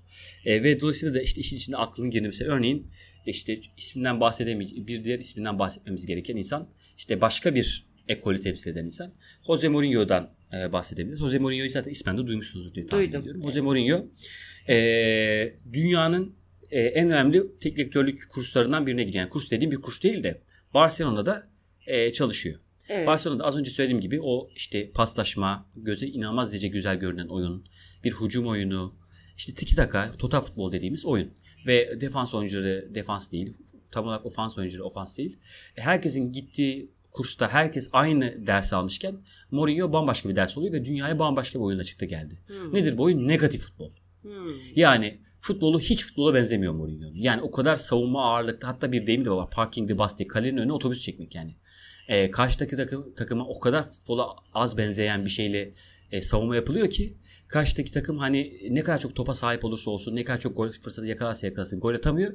[0.44, 2.44] E, ve dolayısıyla da işte işin içinde aklın girmesi.
[2.44, 2.90] Örneğin
[3.26, 4.86] işte isminden bahsedemeyeceğiz.
[4.86, 9.14] Bir diğer isminden bahsetmemiz gereken insan işte başka bir ekolü temsil eden insan.
[9.46, 11.18] Jose Mourinho'dan e, bahsedebiliriz.
[11.18, 13.20] Jose Mourinho'yu zaten ismen de duymuşsunuzdur diye tahmin Duydum.
[13.20, 13.42] ediyorum.
[13.42, 14.06] Jose Mourinho
[14.68, 16.36] e, dünyanın
[16.70, 17.92] e, en önemli teknik
[18.28, 19.22] kurslarından birine gidiyor.
[19.22, 20.42] Yani kurs dediğim bir kurs değil de
[20.74, 21.50] Barcelona'da
[21.86, 22.60] e, çalışıyor.
[22.88, 23.06] Evet.
[23.06, 27.64] Barcelona'da az önce söylediğim gibi o işte paslaşma, göze inanılmaz derece güzel görünen oyun,
[28.04, 28.94] bir hücum oyunu,
[29.36, 31.30] işte tiki taka, total futbol dediğimiz oyun.
[31.66, 33.56] Ve defans oyuncuları defans değil,
[33.90, 35.38] tam olarak ofans oyuncuları ofans değil.
[35.76, 39.16] E, Herkesin gittiği kursta herkes aynı ders almışken
[39.50, 42.38] Mourinho bambaşka bir ders oluyor ve dünyaya bambaşka bir oyunla çıktı geldi.
[42.46, 42.74] Hmm.
[42.74, 43.28] Nedir bu oyun?
[43.28, 43.90] Negatif futbol.
[44.22, 44.32] Hmm.
[44.74, 47.10] Yani futbolu hiç futbola benzemiyor Mourinho.
[47.14, 49.50] Yani o kadar savunma ağırlıkta hatta bir deyim de var.
[49.50, 51.56] Parking the bus diye kalenin önüne otobüs çekmek yani.
[52.08, 55.74] Ee, karşıdaki takım, takıma o kadar futbola az benzeyen bir şeyle
[56.12, 57.16] e, savunma yapılıyor ki
[57.48, 61.06] karşıdaki takım hani ne kadar çok topa sahip olursa olsun ne kadar çok gol fırsatı
[61.06, 62.34] yakalarsa yakalasın gol atamıyor.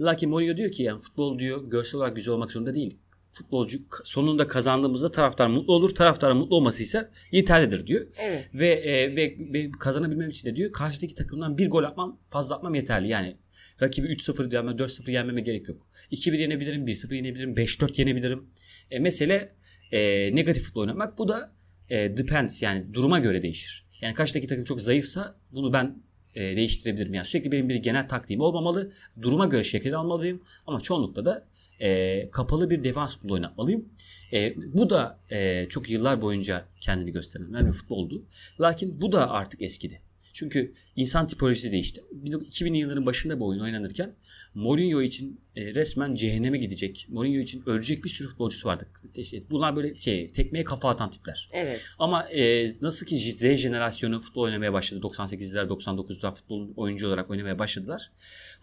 [0.00, 2.98] Lakin Mourinho diyor ki yani futbol diyor görsel olarak güzel olmak zorunda değil.
[3.32, 5.94] Futbolcu sonunda kazandığımızda taraftar mutlu olur.
[5.94, 8.06] Taraftarın mutlu olmasıysa yeterlidir diyor.
[8.18, 8.48] Evet.
[8.54, 12.74] Ve, e, ve, ve kazanabilmem için de diyor karşıdaki takımdan bir gol atmam fazla atmam
[12.74, 13.08] yeterli.
[13.08, 13.36] Yani
[13.82, 15.86] rakibi 3-0 yenme 4-0 yenmeme gerek yok.
[16.12, 18.46] 2-1 yenebilirim, 1-0 yenebilirim, 5-4 yenebilirim.
[18.90, 19.52] E, mesele
[19.92, 21.18] e, negatif futbol oynamak.
[21.18, 21.52] Bu da
[21.90, 23.86] e, depends yani duruma göre değişir.
[24.00, 26.02] Yani karşıdaki takım çok zayıfsa bunu ben
[26.34, 27.14] e, değiştirebilirim.
[27.14, 28.92] Yani sürekli benim bir genel taktiğim olmamalı.
[29.22, 30.42] Duruma göre şekil almalıyım.
[30.66, 31.46] Ama çoğunlukla da
[31.80, 33.88] e, kapalı bir defans futbolu oynatmalıyım.
[34.32, 38.24] E, bu da e, çok yıllar boyunca kendini gösteren bir futboldu.
[38.60, 40.00] Lakin bu da artık eskidi.
[40.32, 42.04] Çünkü insan tipolojisi değişti.
[42.46, 44.14] 2000 yılların başında bu oyun oynanırken
[44.54, 48.86] Mourinho için e, resmen cehenneme gidecek, Mourinho için ölecek bir sürü futbolcusu vardı.
[49.16, 51.48] İşte bunlar böyle şey, tekmeye kafa atan tipler.
[51.52, 51.80] Evet.
[51.98, 55.00] Ama e, nasıl ki Z jenerasyonu futbol oynamaya başladı.
[55.00, 58.10] 98'ler 99'lar futbol oyuncu olarak oynamaya başladılar.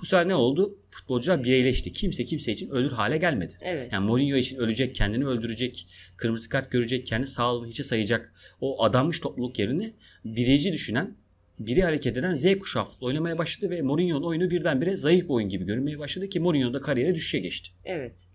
[0.01, 0.79] Bu sefer ne oldu?
[0.89, 1.93] Futbolcular bireyleşti.
[1.93, 3.53] Kimse kimse için ölür hale gelmedi.
[3.61, 3.93] Evet.
[3.93, 9.19] Yani Mourinho için ölecek, kendini öldürecek, kırmızı kart görecek, kendi sağlığını hiçe sayacak o adanmış
[9.19, 9.93] topluluk yerine
[10.25, 11.15] bireyci düşünen,
[11.59, 15.49] biri hareket eden Z kuşağı futbol oynamaya başladı ve Mourinho'nun oyunu birdenbire zayıf bir oyun
[15.49, 17.71] gibi görünmeye başladı ki Mourinho da kariyere düşüşe geçti.
[17.85, 18.27] Evet.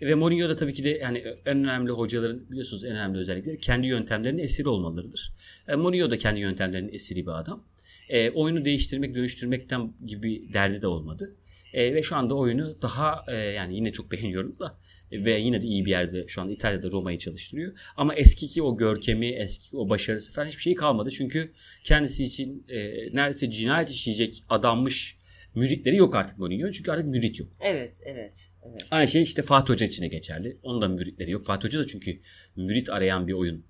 [0.00, 3.86] Ve Mourinho da tabii ki de yani en önemli hocaların biliyorsunuz en önemli özellikleri kendi
[3.86, 5.32] yöntemlerinin esiri olmalarıdır.
[5.68, 7.64] E, Mourinho da kendi yöntemlerinin esiri bir adam.
[8.08, 11.36] E, oyunu değiştirmek, dönüştürmekten gibi derdi de olmadı.
[11.72, 14.78] E, ve şu anda oyunu daha e, yani yine çok beğeniyorum da
[15.12, 17.72] ve yine de iyi bir yerde şu anda İtalya'da Roma'yı çalıştırıyor.
[17.96, 21.10] Ama eskiki o görkemi, eski o başarısı falan hiçbir şey kalmadı.
[21.10, 21.52] Çünkü
[21.84, 22.78] kendisi için e,
[23.16, 25.16] neredeyse cinayet işleyecek adanmış
[25.54, 26.70] müritleri yok artık Mourinho.
[26.70, 27.48] Çünkü artık mürit yok.
[27.60, 28.00] Evet.
[28.04, 28.50] Evet.
[28.68, 28.80] Evet.
[28.90, 30.56] Aynı şey işte Fatih Hoca için de geçerli.
[30.62, 31.46] Onun da müritleri yok.
[31.46, 32.20] Fatih Hoca da çünkü
[32.56, 33.64] mürit arayan bir oyun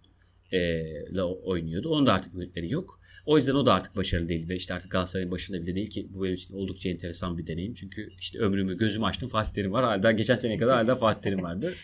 [0.53, 0.83] e,
[1.15, 1.89] la oynuyordu.
[1.89, 3.01] Onun da artık müritleri yok.
[3.27, 6.09] O yüzden o da artık başarılı değil ve işte artık Galatasaray'ın başında bile değil ki
[6.11, 7.75] bu benim için oldukça enteresan bir deneyim.
[7.75, 9.85] Çünkü işte ömrümü gözümü açtım Fatih Terim var.
[9.85, 11.75] Hala geçen seneye kadar hala Fatih Terim vardı.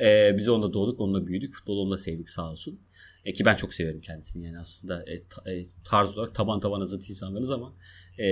[0.00, 1.54] E, biz onunla doğduk, onunla büyüdük.
[1.54, 2.80] Futbolu onunla sevdik sağ olsun.
[3.24, 5.14] E, ki ben çok severim kendisini yani aslında e,
[5.52, 7.74] e, tarz olarak taban tabana zıt insanlarız ama
[8.18, 8.24] e,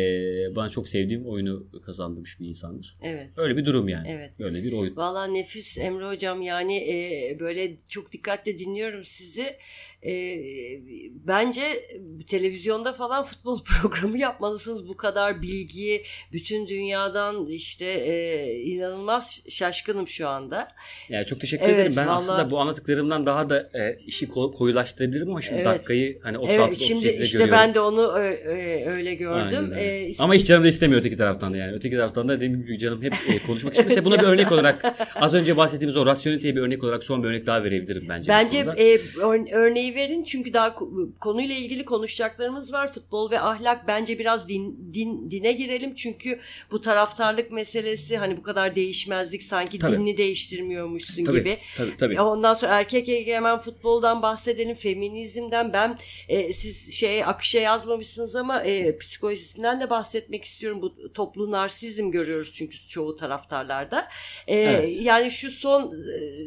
[0.56, 2.96] bana çok sevdiğim oyunu kazandırmış bir insandır.
[3.02, 3.28] Evet.
[3.36, 4.08] Öyle bir durum yani.
[4.10, 4.30] Evet.
[4.40, 4.96] Öyle bir oyun.
[4.96, 9.56] Valla nefis Emre Hocam yani e, böyle çok dikkatle dinliyorum sizi.
[10.06, 10.12] E,
[11.26, 11.62] bence
[12.26, 14.88] televizyonda falan futbol programı yapmalısınız.
[14.88, 16.02] Bu kadar bilgi
[16.32, 20.68] bütün dünyadan işte e, inanılmaz şaşkınım şu anda.
[21.08, 21.92] Yani çok teşekkür Evet, ederim.
[21.96, 25.66] Ben vallahi- aslında bu anlattıklarımdan daha da e, işi ko- koyulaştırabilirim ama şimdi Evet.
[25.66, 27.60] dakikayı hani 36 Evet, şimdi 37'de işte görüyorum.
[27.62, 28.12] ben de onu
[28.86, 29.70] öyle gördüm.
[29.72, 31.72] Aynen E, Ama hiç canım da istemiyor öteki taraftan da yani.
[31.72, 33.88] Öteki taraftan da dediğim gibi canım hep e, konuşmak istiyor.
[33.88, 37.28] Mesela buna bir örnek olarak az önce bahsettiğimiz o rasyoneliteye bir örnek olarak son bir
[37.28, 38.28] örnek daha verebilirim bence.
[38.28, 42.92] Bence e, ör- örneği verin çünkü daha ko- konuyla ilgili konuşacaklarımız var.
[42.92, 46.38] Futbol ve ahlak bence biraz din, din dine girelim çünkü
[46.70, 49.92] bu taraftarlık meselesi hani bu kadar değişmezlik sanki Tabii.
[49.92, 51.56] dinini değiştirmiyormuşsun tabii, gibi.
[51.76, 52.20] Tabii tabii.
[52.20, 55.72] Ondan sonra erkek egemen futboldan bahsedelim, feminizmden.
[55.72, 55.98] Ben
[56.28, 58.98] e, siz şey akışa yazmamışsınız ama e,
[59.58, 60.82] psikolojisinden de bahsetmek istiyorum.
[60.82, 64.08] Bu toplu narsizm görüyoruz çünkü çoğu taraftarlarda.
[64.46, 64.98] E, Evet.
[65.02, 65.92] Yani şu son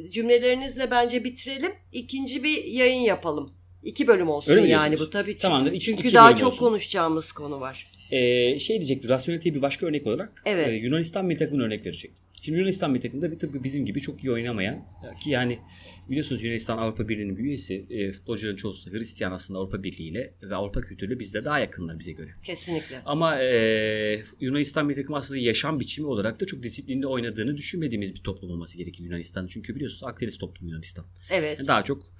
[0.05, 1.71] e, cümlelerinizle bence bitirelim.
[1.93, 3.53] İkinci bir yayın yapalım.
[3.83, 5.37] İki bölüm olsun Öyle yani bu tabii.
[5.37, 6.59] Tamamdır, Çünkü, iki- çünkü iki daha çok olsun.
[6.65, 7.91] konuşacağımız konu var.
[8.11, 9.09] Ee, şey diyecektim.
[9.09, 10.67] Rasyoneliteye bir başka örnek olarak Evet.
[10.69, 12.25] e, Yunanistan milli takımına örnek verecektim.
[12.41, 14.85] Şimdi Yunanistan milli takımında bir tıpkı bizim gibi çok iyi oynamayan
[15.23, 15.59] ki yani
[16.09, 17.85] biliyorsunuz Yunanistan Avrupa Birliği'nin bir üyesi.
[17.89, 22.11] E, futbolcuların çoğusu Hristiyan aslında Avrupa Birliği ile ve Avrupa kültürüyle bizde daha yakınlar bize
[22.11, 22.29] göre.
[22.43, 23.01] Kesinlikle.
[23.05, 28.19] Ama e, Yunanistan milli takımı aslında yaşam biçimi olarak da çok disiplinli oynadığını düşünmediğimiz bir
[28.19, 29.47] toplum olması gerekir Yunanistan.
[29.47, 31.05] Çünkü biliyorsunuz Akdeniz toplumu Yunanistan.
[31.31, 31.67] Evet.
[31.67, 32.11] Daha çok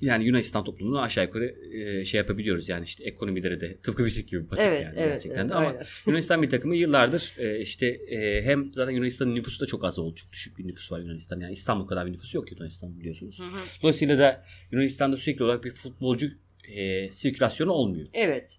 [0.00, 4.46] yani Yunanistan toplumunu aşağı yukarı e, şey yapabiliyoruz yani işte ekonomileri de tıpkı bizim gibi
[4.46, 5.84] batık Evet, yani evet, gerçekten evet, de ama aynen.
[6.06, 10.14] Yunanistan milli takımı yıllardır e, işte e, hem zaten Yunanistan'ın nüfusu da çok az oldu.
[10.14, 11.40] Çok düşük bir nüfus var Yunanistan.
[11.40, 13.40] Yani İstanbul kadar bir nüfusu yok Yunanistan biliyorsunuz.
[13.40, 13.58] Hı hı.
[13.82, 16.28] Dolayısıyla da Yunanistan'da sürekli olarak bir futbolcu
[16.68, 18.08] e, sirkülasyonu olmuyor.
[18.12, 18.58] Evet.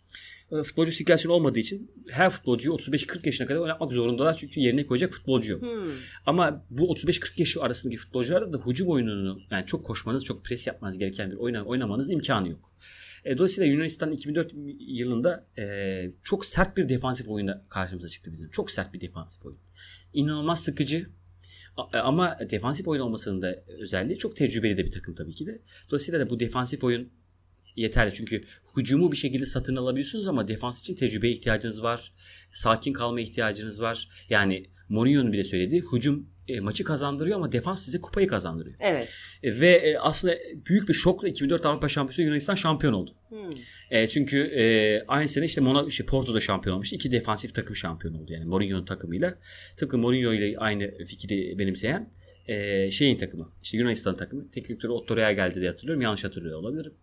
[0.52, 5.14] E, Futbolcu sirkülasyonu olmadığı için her futbolcuyu 35-40 yaşına kadar oynatmak zorundalar çünkü yerine koyacak
[5.14, 5.62] futbolcu yok.
[5.62, 5.92] Hmm.
[6.26, 10.98] Ama bu 35-40 yaşı arasındaki futbolcularda da hücum oyununu yani çok koşmanız, çok pres yapmanız
[10.98, 12.72] gereken bir oyun oynamanız imkanı yok.
[13.26, 18.50] E, dolayısıyla Yunanistan 2004 yılında e, çok sert bir defansif oyunda karşımıza çıktı bizim.
[18.50, 19.60] Çok sert bir defansif oyun.
[20.14, 21.06] İnanılmaz sıkıcı
[21.94, 25.62] e, ama defansif oyun olmasının da özelliği çok tecrübeli de bir takım tabii ki de.
[25.92, 27.10] Dolayısıyla da bu defansif oyun
[27.82, 28.14] yeterli.
[28.14, 28.44] Çünkü
[28.78, 32.14] hücumu bir şekilde satın alabiliyorsunuz ama defans için tecrübeye ihtiyacınız var.
[32.52, 34.10] Sakin kalmaya ihtiyacınız var.
[34.30, 38.76] Yani Mourinho'nun bile söylediği hücum e, maçı kazandırıyor ama defans size kupayı kazandırıyor.
[38.82, 39.10] Evet.
[39.44, 40.38] E, ve e, aslında
[40.70, 43.12] büyük bir şokla 2004 Avrupa Şampiyonası Yunanistan şampiyon oldu.
[43.30, 43.38] Hmm.
[43.92, 46.96] E, çünkü e, aynı sene işte Monaco, işte Porto'da şampiyon olmuştu.
[46.96, 49.36] İki defansif takım şampiyon oldu yani Mourinho'nun takımıyla.
[49.78, 52.10] Tıpkı Mourinho ile aynı fikri benimseyen
[52.48, 53.50] e, şeyin takımı.
[53.64, 54.52] İşte Yunanistan takımı.
[54.52, 56.02] Teknik direktörü Otto geldi diye hatırlıyorum.
[56.02, 56.94] Yanlış hatırlıyor olabilirim.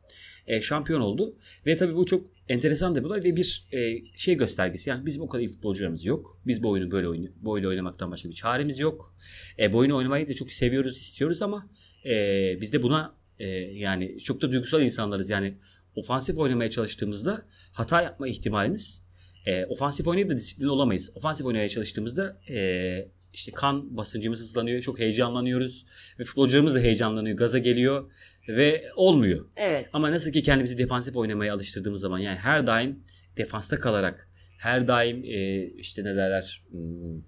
[0.47, 1.37] E, şampiyon oldu.
[1.67, 4.91] Ve tabii bu çok enteresan da bir olay ve bir e, şey göstergesi.
[4.91, 6.41] Yani bizim o kadar iyi futbolcularımız yok.
[6.47, 9.15] Biz bu oyunu böyle oyunu, bu oyunu oynamaktan başka bir çaremiz yok.
[9.59, 11.71] E, bu oyunu oynamayı da çok seviyoruz, istiyoruz ama
[12.05, 12.13] e,
[12.61, 15.31] biz de buna e, yani çok da duygusal insanlarız.
[15.31, 15.55] Yani
[15.95, 19.07] ofansif oynamaya çalıştığımızda hata yapma ihtimalimiz
[19.47, 21.11] e, ofansif oynayıp da disiplin olamayız.
[21.15, 25.85] Ofansif oynamaya çalıştığımızda e, işte kan basıncımız hızlanıyor, çok heyecanlanıyoruz
[26.19, 28.13] ve futbolcularımız da heyecanlanıyor, gaza geliyor
[28.49, 29.47] ve olmuyor.
[29.57, 29.89] Evet.
[29.93, 33.05] Ama nasıl ki kendimizi defansif oynamaya alıştırdığımız zaman yani her daim
[33.37, 34.29] defansta kalarak
[34.59, 37.19] her daim e, işte ne derler hmm,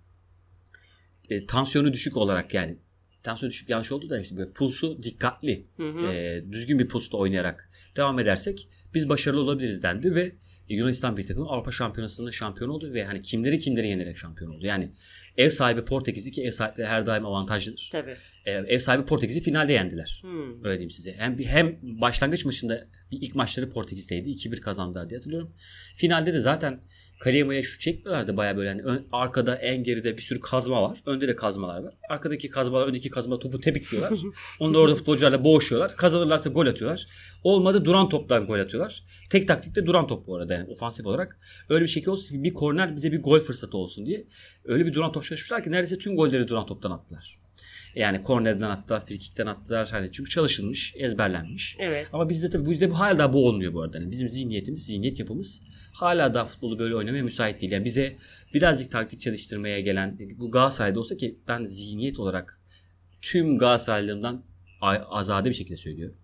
[1.31, 2.79] e, tansiyonu düşük olarak yani
[3.23, 6.07] tansiyonu düşük yanlış oldu da işte böyle pulsu dikkatli Hı hı.
[6.07, 10.33] e, düzgün bir pulsta oynayarak devam edersek biz başarılı olabiliriz dendi ve
[10.69, 14.67] Yunanistan bir takımı Avrupa Şampiyonası'nda şampiyon oldu ve hani kimleri kimleri yenerek şampiyon oldu.
[14.67, 14.93] Yani
[15.37, 17.89] ev sahibi Portekiz'i ki ev sahipleri her daim avantajlıdır.
[17.93, 18.17] Tabii.
[18.49, 20.19] E, ev sahibi Portekiz'i finalde yendiler.
[20.23, 20.65] Hmm.
[20.65, 21.15] Öyle diyeyim size.
[21.19, 24.29] Hem hem başlangıç maçında ilk maçları Portekiz'teydi.
[24.31, 25.55] 2-1 kazandılar diye hatırlıyorum.
[25.97, 26.81] Finalde de zaten
[27.21, 31.03] Kariyema'ya şu çekmiyorlardı bayağı böyle hani ön- arkada en geride bir sürü kazma var.
[31.07, 31.95] Önde de kazmalar var.
[32.11, 34.19] Arkadaki kazmalar öndeki kazma topu tepikliyorlar.
[34.75, 35.97] Da orada futbolcularla boğuşuyorlar.
[35.97, 37.07] Kazanırlarsa gol atıyorlar.
[37.45, 39.03] Olmadı duran toptan gol atıyorlar.
[39.31, 41.39] Tek taktikte duran top bu arada yani ofansif olarak.
[41.69, 44.27] Öyle bir şekilde olsun ki bir korner bize bir gol fırsatı olsun diye.
[44.65, 47.39] Öyle bir duran top çalışmışlar ki neredeyse tüm golleri duran toptan attılar.
[47.99, 49.89] Yani kornerden attılar, frikikten attılar.
[49.91, 51.77] Hani çünkü çalışılmış, ezberlenmiş.
[51.79, 52.09] Evet.
[52.13, 53.99] Ama bizde tabii bizde bu hala daha bu olmuyor bu arada.
[53.99, 55.61] Yani bizim zihniyetimiz, zihniyet yapımız
[55.93, 57.73] hala daha futbolu böyle oynamaya müsait değil.
[57.73, 58.17] Yani bize
[58.55, 62.61] birazcık taktik çalıştırmaya gelen bu Galatasaray'da olsa ki ben zihniyet olarak
[63.23, 64.45] tüm Galatasaraylılığımdan
[64.81, 66.17] a- azade bir şekilde söylüyorum.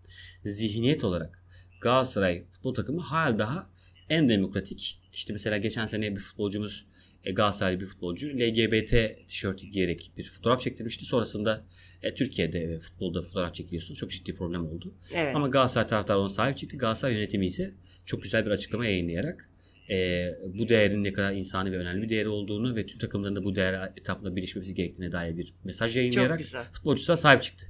[0.44, 1.44] Zihniyet olarak
[1.80, 3.66] Galatasaray futbol takımı hala daha
[4.08, 5.00] en demokratik.
[5.12, 6.86] İşte mesela geçen sene bir futbolcumuz
[7.24, 8.94] e, Galatasaraylı bir futbolcu LGBT
[9.28, 11.04] tişörtü giyerek bir fotoğraf çektirmişti.
[11.04, 11.64] Sonrasında
[12.02, 13.94] e, Türkiye'de e, futbolda fotoğraf çekiliyorsun.
[13.94, 14.94] Çok ciddi problem oldu.
[15.14, 15.36] Evet.
[15.36, 16.76] Ama Galatasaray taraftarı ona sahip çıktı.
[16.76, 17.74] Galatasaray yönetimi ise
[18.06, 19.50] çok güzel bir açıklama yayınlayarak
[19.90, 23.44] e, bu değerin ne kadar insani ve önemli bir değeri olduğunu ve tüm takımların da
[23.44, 26.40] bu değer etapında birleşmesi gerektiğine dair bir mesaj yayınlayarak
[26.72, 27.66] futbolcusuna sahip çıktı.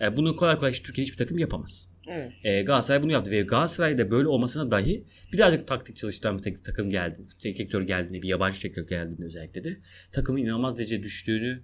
[0.00, 1.88] E, bunu kolay kolay Türkiye hiçbir takım yapamaz.
[2.08, 2.32] Evet.
[2.44, 6.90] E, Galatasaray bunu yaptı ve Galatasaray'da böyle olmasına dahi birazcık taktik çalıştıran bir tek- takım
[6.90, 7.18] geldi.
[7.42, 9.76] Teknik geldiğinde, bir yabancı teknik geldiğinde özellikle de
[10.12, 11.62] takımın inanılmaz derece düştüğünü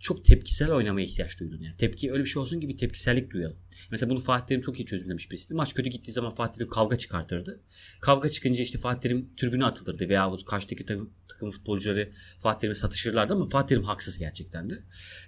[0.00, 1.60] çok tepkisel oynamaya ihtiyaç duydun.
[1.62, 3.56] Yani tepki öyle bir şey olsun ki bir tepkisellik duyalım.
[3.90, 5.54] Mesela bunu Fatih Terim çok iyi çözümlemiş birisi.
[5.54, 7.60] Maç kötü gittiği zaman Fatih Terim kavga çıkartırdı.
[8.00, 12.10] Kavga çıkınca işte Fatih Terim tribüne atılırdı veya karşıdaki takım, takım futbolcuları
[12.42, 14.74] Fatih Terim'e satışırlardı ama Fatih Terim haksız gerçekten de.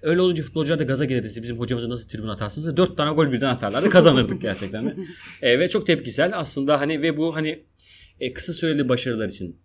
[0.03, 1.29] Öyle olunca futbolcular da gaza gelirdi.
[1.29, 2.67] Siz bizim hocamızı nasıl tribüne atarsınız?
[2.67, 3.91] da Dört tane gol birden atarlardı.
[3.91, 4.97] Kazanırdık gerçekten de.
[5.43, 7.65] E, ve çok tepkisel aslında hani ve bu hani
[8.21, 9.61] e, kısa süreli başarılar için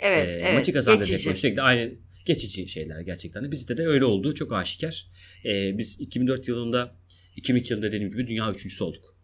[0.00, 0.28] Evet.
[0.28, 0.54] e, evet.
[0.54, 1.92] maçı kazandıracak sürekli aynı
[2.24, 3.50] geçici şeyler gerçekten de.
[3.50, 5.06] Bizde de öyle olduğu çok aşikar.
[5.44, 6.96] E, biz 2004 yılında
[7.36, 9.16] 2002 yılında dediğim gibi dünya üçüncüsü olduk.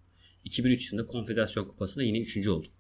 [0.45, 2.73] 2003 yılında Konfederasyon Kupası'nda yine üçüncü olduk.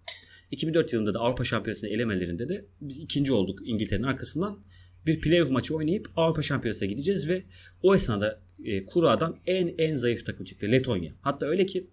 [0.50, 4.64] 2004 yılında da Avrupa Şampiyonası'nın elemelerinde de biz ikinci olduk İngiltere'nin arkasından.
[5.06, 7.42] Bir playoff maçı oynayıp Avrupa Şampiyonası'na gideceğiz ve
[7.82, 11.12] o esnada e, kuradan en en zayıf takım çıktı Letonya.
[11.20, 11.86] Hatta öyle ki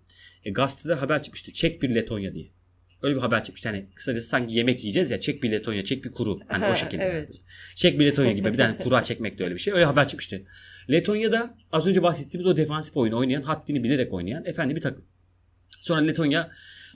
[0.45, 1.53] e, gazetede haber çıkmıştı.
[1.53, 2.56] Çek bir Letonya diye.
[3.01, 3.65] Öyle bir haber çıkmış.
[3.65, 6.39] Yani kısacası sanki yemek yiyeceğiz ya çek bir Letonya çek bir kuru.
[6.47, 7.03] Hani Ha, o şekilde.
[7.03, 7.41] evet.
[7.75, 9.73] Çek bir Letonya gibi bir tane kura çekmek de öyle bir şey.
[9.73, 10.41] Öyle haber çıkmıştı.
[10.89, 15.05] Letonya'da az önce bahsettiğimiz o defansif oyunu oynayan haddini bilerek oynayan efendi bir takım.
[15.79, 16.51] Sonra Letonya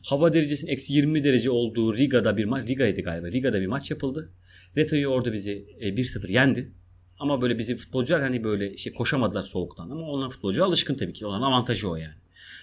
[0.06, 2.70] hava derecesinin eksi 20 derece olduğu Riga'da bir maç.
[2.70, 3.28] Riga'ydı galiba.
[3.28, 4.32] Riga'da bir maç yapıldı.
[4.78, 6.72] Letonya orada bizi e, 1-0 yendi.
[7.20, 9.90] Ama böyle bizim futbolcular hani böyle şey koşamadılar soğuktan.
[9.90, 11.26] Ama onların futbolcu alışkın tabii ki.
[11.26, 12.14] Onların avantajı o yani.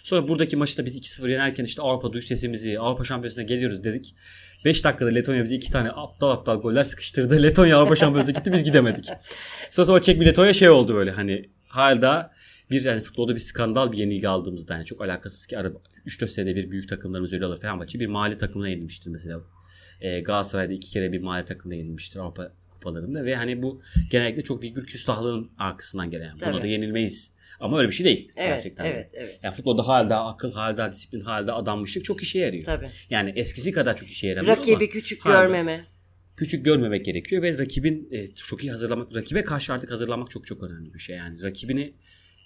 [0.09, 4.15] Sonra buradaki maçta biz 2-0 yenerken işte Avrupa duş sesimizi Avrupa Şampiyonası'na geliyoruz dedik.
[4.65, 7.43] 5 dakikada Letonya bize 2 tane aptal aptal goller sıkıştırdı.
[7.43, 9.09] Letonya Avrupa Şampiyonası'na gitti biz gidemedik.
[9.71, 12.33] Sonra o Çek bir Letonya şey oldu böyle hani hala
[12.71, 16.57] bir yani futbolda bir skandal bir yenilgi aldığımızda yani çok alakasız ki araba 3-4 senede
[16.57, 17.61] bir büyük takımlarımız öyle olur.
[17.61, 19.41] Fenerbahçe bir mahalle takımına yenilmiştir mesela.
[20.01, 24.63] E, Galatasaray'da iki kere bir mahalle takımına yenilmiştir Avrupa kupalarında ve hani bu genellikle çok
[24.63, 26.35] büyük bir küstahlığın arkasından gelen.
[26.35, 26.63] Buna Tabii.
[26.63, 27.33] da yenilmeyiz.
[27.61, 28.33] Ama öyle bir şey değil.
[28.37, 28.85] Evet, gerçekten.
[28.85, 29.39] evet, evet.
[29.43, 32.65] Yani futbolda hala akıl, hala disiplin, hala adanmışlık çok işe yarıyor.
[32.65, 32.89] Tabii.
[33.11, 35.81] Yani eskisi kadar çok işe yaramıyor ama Rakibi küçük hala görmeme.
[36.37, 40.63] küçük görmemek gerekiyor ve rakibin e, çok iyi hazırlamak, rakibe karşı artık hazırlanmak çok çok
[40.63, 41.17] önemli bir şey.
[41.17, 41.95] Yani rakibini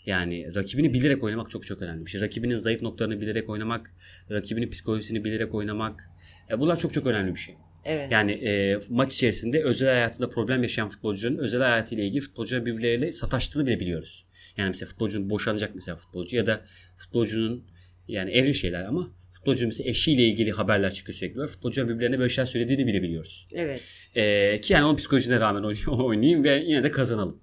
[0.06, 2.20] yani rakibini bilerek oynamak çok çok önemli bir şey.
[2.20, 3.94] Rakibinin zayıf noktalarını bilerek oynamak,
[4.30, 6.10] rakibinin psikolojisini bilerek oynamak.
[6.50, 7.54] E, bunlar çok çok önemli bir şey.
[7.84, 8.12] Evet.
[8.12, 13.66] Yani e, maç içerisinde özel hayatında problem yaşayan futbolcuların özel hayatıyla ilgili futbolcuların birbirleriyle sataştığını
[13.66, 14.26] bile biliyoruz.
[14.56, 16.62] Yani mesela futbolcunun boşanacak mesela futbolcu ya da
[16.96, 17.64] futbolcunun
[18.08, 21.40] yani eril şeyler ama futbolcunun mesela eşiyle ilgili haberler çıkıyor sürekli.
[21.40, 23.48] Ve Futbolcuların birbirlerine böyle şeyler söylediğini bile biliyoruz.
[23.52, 23.80] Evet.
[24.14, 27.42] E, ki yani onun psikolojisine rağmen oyn- oynayayım ve yine de kazanalım.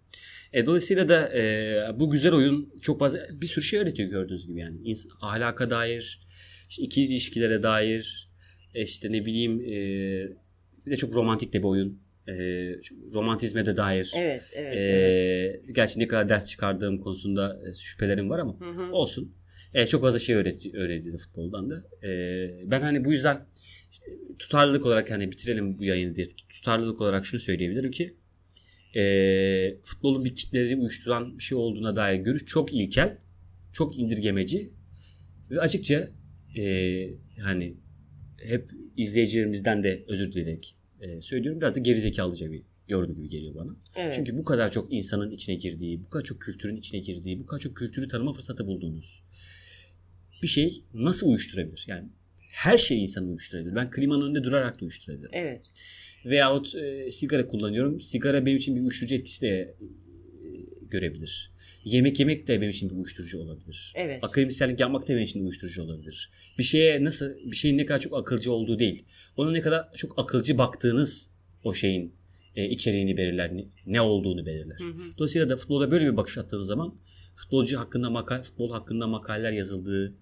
[0.54, 4.60] E, dolayısıyla da e, bu güzel oyun çok fazla bir sürü şey öğretiyor gördüğünüz gibi
[4.60, 4.78] yani.
[4.80, 6.20] İns- ahlaka dair,
[6.70, 8.29] işte ikili ilişkilere dair,
[8.76, 9.76] işte ne bileyim e,
[10.86, 12.00] bir de çok romantik de bir oyun.
[12.28, 12.34] E,
[13.14, 14.12] romantizme de dair.
[14.16, 14.44] Evet.
[14.54, 14.76] Evet.
[14.76, 15.76] E, evet.
[15.76, 18.92] Gerçi ne kadar ders çıkardığım konusunda e, şüphelerim var ama Hı hı.
[18.92, 19.36] olsun.
[19.74, 22.08] E, çok fazla şey öğretti, öğretildi futboldan da.
[22.08, 22.12] E,
[22.72, 23.46] ben hani bu yüzden
[24.40, 28.16] tutarlılık olarak hani bitirelim bu yayını diye tutarlılık olarak şunu söyleyebilirim ki
[28.96, 33.18] e, futbolun bir kitleri uyuşturan bir şey olduğuna dair görüş çok ilkel,
[33.74, 34.70] çok indirgemeci
[35.52, 36.10] ve açıkça
[36.58, 36.64] e,
[37.42, 37.74] hani
[38.44, 41.62] hep izleyicilerimizden de özür dileyerek e, söylüyorum.
[41.62, 43.76] Biraz da gerizekalıca bir yorum gibi geliyor bana.
[43.96, 44.14] Evet.
[44.16, 47.60] Çünkü bu kadar çok insanın içine girdiği, bu kadar çok kültürün içine girdiği, bu kadar
[47.60, 49.24] çok kültürü tanıma fırsatı bulduğunuz
[50.44, 51.86] bir şey nasıl uyuşturabilir?
[51.88, 52.10] Yani
[52.52, 53.76] her şeyi insan uyuşturabilir.
[53.76, 55.32] Ben klimanın önünde durarak da uyuşturabilirim.
[55.34, 55.72] Evet.
[56.26, 58.02] Veyahut e, sigara kullanıyorum.
[58.02, 59.76] Sigara benim için bir uyuşturucu etkisi de
[60.92, 61.52] görebilir.
[61.84, 63.94] Yemek yemek de benim için bir uyuşturucu olabilir.
[63.96, 64.24] Evet.
[64.24, 66.30] Akademisyenlik yapmak da benim için bir uyuşturucu olabilir.
[66.58, 69.06] Bir şeye nasıl, bir şeyin ne kadar çok akılcı olduğu değil.
[69.38, 71.30] Ona ne kadar çok akılcı baktığınız
[71.64, 72.14] o şeyin
[72.56, 74.80] e, içeriğini belirler, ne, ne olduğunu belirler.
[74.80, 75.18] Hı hı.
[75.18, 76.96] Dolayısıyla da futbolda böyle bir bakış attığınız zaman
[77.36, 80.14] futbolcu hakkında makale, futbol hakkında makaleler yazıldığı,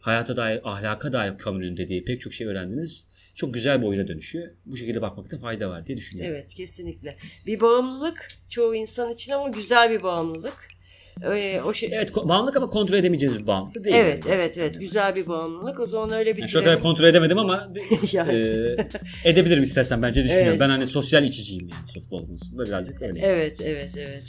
[0.00, 3.06] hayata dair, ahlaka dair kamunun dediği pek çok şey öğrendiniz.
[3.34, 4.48] Çok güzel bir oyuna dönüşüyor.
[4.66, 6.34] Bu şekilde bakmakta fayda var diye düşünüyorum.
[6.36, 7.16] Evet kesinlikle.
[7.46, 10.68] Bir bağımlılık çoğu insan için ama güzel bir bağımlılık.
[11.24, 11.90] Ee, o şey...
[11.92, 13.96] Evet, bağımlılık ama kontrol edemeyeceğiniz bir bağımlılık değil.
[13.96, 14.34] Evet, yani.
[14.34, 14.80] evet, evet.
[14.80, 15.80] Güzel bir bağımlılık.
[15.80, 17.72] O zaman öyle bir Yani şu kadar kontrol edemedim ama
[18.12, 18.32] Yani.
[19.24, 20.48] e, edebilirim istersen bence düşünüyorum.
[20.48, 20.60] Evet.
[20.60, 23.20] Ben hani sosyal içiciyim yani futbol konusunda birazcık öyle.
[23.20, 24.24] Evet, evet, evet.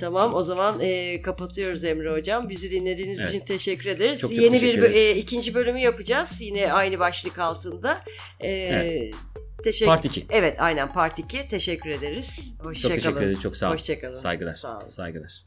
[0.00, 2.48] Tamam o zaman e, kapatıyoruz Emre Hocam.
[2.48, 3.30] Bizi dinlediğiniz Evet.
[3.30, 4.18] için teşekkür ederiz.
[4.18, 4.96] Çok çok Yeni bir teşekkür ederiz.
[4.96, 6.40] e, ikinci bölümü yapacağız.
[6.40, 7.98] Yine aynı başlık altında.
[8.40, 9.14] E, Evet.
[9.64, 9.86] Teşekkür.
[9.86, 10.26] Part 2.
[10.30, 11.44] Evet, aynen Part 2.
[11.44, 12.54] Teşekkür ederiz.
[12.58, 12.98] Çok Hoşçakalın.
[12.98, 13.40] teşekkür ederiz.
[13.40, 13.74] Çok sağ olun.
[13.74, 14.14] Hoşçakalın.
[14.14, 14.54] Saygılar.
[14.54, 14.88] Sağ olun.
[14.88, 15.44] Saygılar.